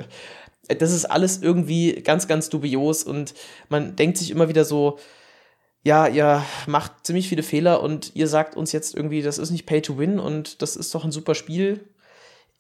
[0.68, 3.34] das ist alles irgendwie ganz, ganz dubios und
[3.70, 4.98] man denkt sich immer wieder so,
[5.84, 9.66] ja, ihr macht ziemlich viele Fehler und ihr sagt uns jetzt irgendwie, das ist nicht
[9.66, 11.82] Pay to Win und das ist doch ein super Spiel.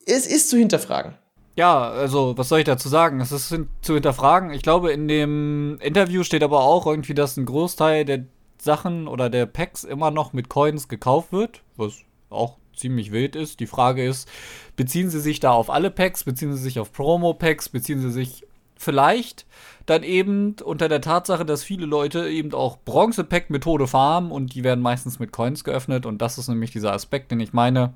[0.05, 1.15] Es ist zu hinterfragen.
[1.55, 3.19] Ja, also was soll ich dazu sagen?
[3.19, 4.51] Es ist zu hinterfragen.
[4.51, 8.25] Ich glaube, in dem Interview steht aber auch irgendwie, dass ein Großteil der
[8.57, 11.93] Sachen oder der Packs immer noch mit Coins gekauft wird, was
[12.29, 13.59] auch ziemlich wild ist.
[13.59, 14.27] Die Frage ist,
[14.75, 18.47] beziehen sie sich da auf alle Packs, beziehen sie sich auf Promo-Packs, beziehen sie sich
[18.75, 19.45] vielleicht
[19.85, 24.81] dann eben unter der Tatsache, dass viele Leute eben auch Bronze-Pack-Methode farmen und die werden
[24.81, 27.93] meistens mit Coins geöffnet und das ist nämlich dieser Aspekt, den ich meine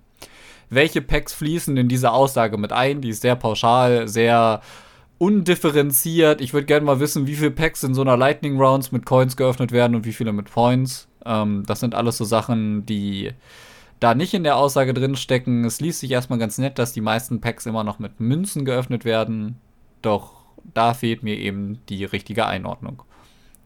[0.70, 3.02] welche Packs fließen in diese Aussage mit ein.
[3.02, 4.62] Die ist sehr pauschal, sehr
[5.18, 6.42] undifferenziert.
[6.42, 9.36] Ich würde gerne mal wissen, wie viele Packs in so einer Lightning Rounds mit Coins
[9.36, 11.08] geöffnet werden und wie viele mit Points.
[11.26, 13.32] Ähm, das sind alles so Sachen, die
[14.00, 15.66] da nicht in der Aussage drin stecken.
[15.66, 19.06] Es liest sich erstmal ganz nett, dass die meisten Packs immer noch mit Münzen geöffnet
[19.06, 19.58] werden.
[20.02, 20.34] Doch
[20.74, 23.02] da fehlt mir eben die richtige Einordnung.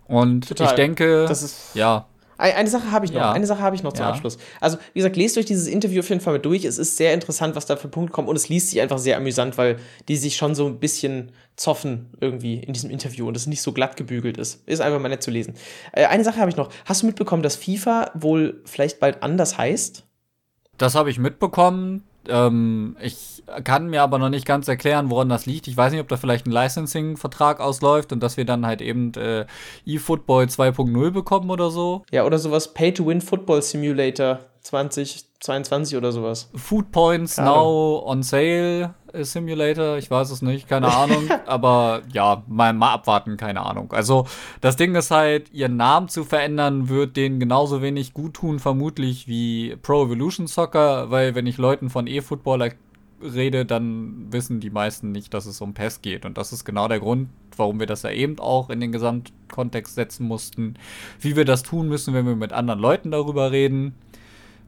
[0.07, 0.67] Und Total.
[0.67, 1.27] ich denke,
[1.73, 2.05] ja,
[2.41, 3.21] eine Sache habe ich noch.
[3.21, 3.31] Ja.
[3.31, 4.11] Eine Sache habe ich noch zum ja.
[4.11, 4.37] Abschluss.
[4.59, 6.65] Also, wie gesagt, lest euch dieses Interview auf jeden Fall mit durch.
[6.65, 8.27] Es ist sehr interessant, was da für Punkte kommen.
[8.27, 9.77] Und es liest sich einfach sehr amüsant, weil
[10.07, 13.71] die sich schon so ein bisschen zoffen irgendwie in diesem Interview und es nicht so
[13.71, 14.67] glatt gebügelt ist.
[14.67, 15.53] Ist einfach mal nett zu lesen.
[15.91, 16.69] Äh, eine Sache habe ich noch.
[16.85, 20.03] Hast du mitbekommen, dass FIFA wohl vielleicht bald anders heißt?
[20.77, 22.03] Das habe ich mitbekommen.
[22.27, 25.67] Ähm, ich kann mir aber noch nicht ganz erklären, woran das liegt.
[25.67, 29.13] Ich weiß nicht, ob da vielleicht ein Licensing-Vertrag ausläuft und dass wir dann halt eben
[29.15, 29.45] äh,
[29.85, 32.03] eFootball 2.0 bekommen oder so.
[32.11, 36.49] Ja, oder sowas Pay-to-Win Football Simulator 2022 oder sowas.
[36.55, 37.49] Food Points Keine.
[37.49, 41.29] now on sale äh, Simulator, ich weiß es nicht, keine Ahnung.
[41.45, 43.91] aber ja, mal, mal abwarten, keine Ahnung.
[43.91, 44.27] Also
[44.61, 49.27] das Ding ist halt, ihren Namen zu verändern, wird denen genauso wenig gut tun, vermutlich
[49.27, 52.69] wie Pro Evolution Soccer, weil wenn ich Leuten von E-Footballer
[53.21, 56.25] rede, dann wissen die meisten nicht, dass es um PES geht.
[56.25, 59.95] Und das ist genau der Grund, warum wir das ja eben auch in den Gesamtkontext
[59.95, 60.75] setzen mussten.
[61.19, 63.95] Wie wir das tun müssen, wenn wir mit anderen Leuten darüber reden.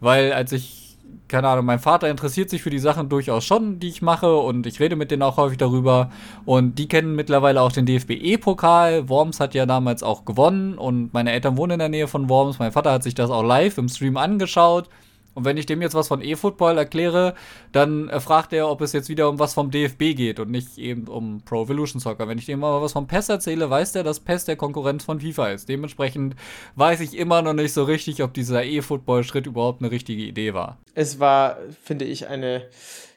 [0.03, 0.97] Weil als ich,
[1.29, 4.67] keine Ahnung, mein Vater interessiert sich für die Sachen durchaus schon, die ich mache und
[4.67, 6.11] ich rede mit denen auch häufig darüber
[6.43, 9.07] und die kennen mittlerweile auch den DFB-E-Pokal.
[9.07, 12.59] Worms hat ja damals auch gewonnen und meine Eltern wohnen in der Nähe von Worms.
[12.59, 14.89] Mein Vater hat sich das auch live im Stream angeschaut
[15.33, 17.33] und wenn ich dem jetzt was von E-Football erkläre,
[17.71, 20.77] dann äh, fragt er, ob es jetzt wieder um was vom DFB geht und nicht
[20.77, 22.27] eben um Pro Evolution Soccer.
[22.27, 25.19] Wenn ich dem mal was vom PES erzähle, weiß der, dass PES der Konkurrenz von
[25.19, 25.69] FIFA ist.
[25.69, 26.35] Dementsprechend
[26.75, 30.77] weiß ich immer noch nicht so richtig, ob dieser E-Football-Schritt überhaupt eine richtige Idee war.
[30.93, 32.63] Es war, finde ich, eine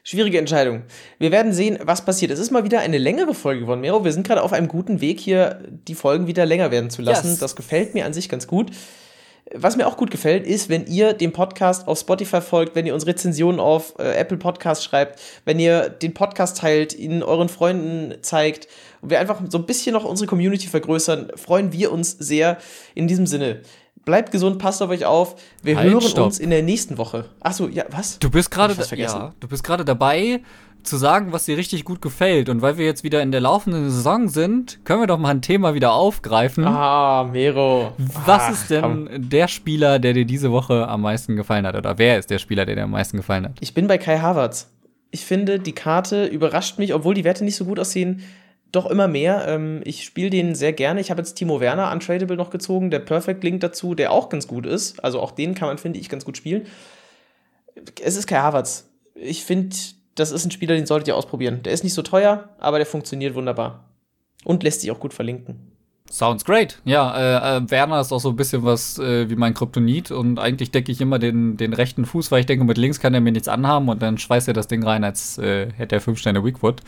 [0.03, 0.83] schwierige Entscheidung.
[1.19, 2.31] Wir werden sehen, was passiert.
[2.31, 4.03] Es ist mal wieder eine längere Folge geworden, Mero.
[4.05, 7.27] Wir sind gerade auf einem guten Weg, hier die Folgen wieder länger werden zu lassen.
[7.27, 7.39] Yes.
[7.39, 8.71] Das gefällt mir an sich ganz gut.
[9.53, 12.93] Was mir auch gut gefällt, ist, wenn ihr dem Podcast auf Spotify folgt, wenn ihr
[12.93, 18.15] uns Rezensionen auf äh, Apple Podcast schreibt, wenn ihr den Podcast teilt, ihn euren Freunden
[18.21, 18.67] zeigt
[19.01, 22.57] und wir einfach so ein bisschen noch unsere Community vergrößern, freuen wir uns sehr.
[22.93, 23.61] In diesem Sinne,
[24.07, 25.35] bleibt gesund, passt auf euch auf.
[25.61, 26.25] Wir halt, hören stopp.
[26.25, 27.25] uns in der nächsten Woche.
[27.39, 28.19] Achso, ja, was?
[28.19, 30.41] Du bist gerade ja, du bist gerade dabei,
[30.87, 32.49] zu sagen, was dir richtig gut gefällt.
[32.49, 35.41] Und weil wir jetzt wieder in der laufenden Saison sind, können wir doch mal ein
[35.41, 36.65] Thema wieder aufgreifen.
[36.65, 37.93] Ah, Mero.
[37.97, 39.29] Was Ach, ist denn komm.
[39.29, 41.75] der Spieler, der dir diese Woche am meisten gefallen hat?
[41.75, 43.57] Oder wer ist der Spieler, der dir am meisten gefallen hat?
[43.59, 44.71] Ich bin bei Kai Havertz.
[45.11, 48.23] Ich finde, die Karte überrascht mich, obwohl die Werte nicht so gut aussehen,
[48.71, 49.45] doch immer mehr.
[49.47, 50.99] Ähm, ich spiele den sehr gerne.
[50.99, 54.47] Ich habe jetzt Timo Werner untradable noch gezogen, der Perfect Link dazu, der auch ganz
[54.47, 55.03] gut ist.
[55.03, 56.65] Also auch den kann man, finde ich, ganz gut spielen.
[58.01, 58.89] Es ist Kai Havertz.
[59.15, 59.75] Ich finde,
[60.19, 61.63] das ist ein Spieler, den solltet ihr ausprobieren.
[61.63, 63.85] Der ist nicht so teuer, aber der funktioniert wunderbar.
[64.43, 65.71] Und lässt sich auch gut verlinken.
[66.09, 66.79] Sounds great.
[66.85, 70.39] Ja, äh, äh, Werner ist auch so ein bisschen was äh, wie mein Kryptonit und
[70.39, 73.19] eigentlich decke ich immer den, den rechten Fuß, weil ich denke, mit links kann er
[73.19, 76.19] mir nichts anhaben und dann schweißt er das Ding rein, als äh, hätte er fünf
[76.19, 76.81] Sterne Weakwood.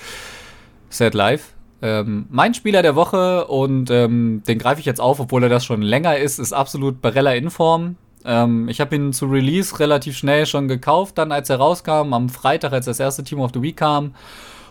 [0.90, 1.54] Sad live.
[1.82, 5.66] Ähm, mein Spieler der Woche und ähm, den greife ich jetzt auf, obwohl er das
[5.66, 7.98] schon länger ist, ist absolut Barella Inform.
[8.26, 12.30] Ähm, ich habe ihn zu Release relativ schnell schon gekauft, dann als er rauskam, am
[12.30, 14.14] Freitag, als das erste Team of the Week kam.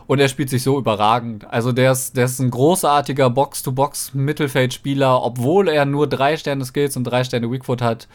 [0.07, 1.47] Und er spielt sich so überragend.
[1.51, 7.05] Also der ist, der ist ein großartiger Box-to-Box-Mittelfeldspieler, obwohl er nur drei Sterne Skills und
[7.05, 8.09] drei Sterne Weakfoot hat.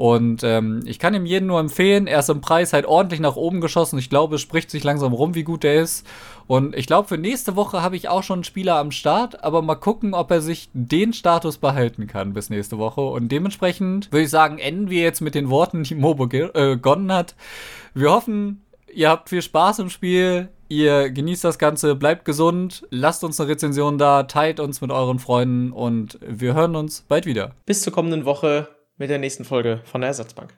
[0.00, 2.06] Und ähm, ich kann ihm jeden nur empfehlen.
[2.06, 3.98] Er ist im Preis halt ordentlich nach oben geschossen.
[3.98, 6.06] Ich glaube, es spricht sich langsam rum, wie gut er ist.
[6.46, 9.44] Und ich glaube, für nächste Woche habe ich auch schon einen Spieler am Start.
[9.44, 13.02] Aber mal gucken, ob er sich den Status behalten kann bis nächste Woche.
[13.02, 17.12] Und dementsprechend würde ich sagen, enden wir jetzt mit den Worten, die Mobo äh, begonnen
[17.12, 17.34] hat.
[17.92, 20.48] Wir hoffen, ihr habt viel Spaß im Spiel.
[20.70, 25.18] Ihr genießt das Ganze, bleibt gesund, lasst uns eine Rezension da, teilt uns mit euren
[25.18, 27.50] Freunden und wir hören uns bald wieder.
[27.66, 28.68] Bis zur kommenden Woche
[29.00, 30.48] mit der nächsten Folge von der Ersatzbank.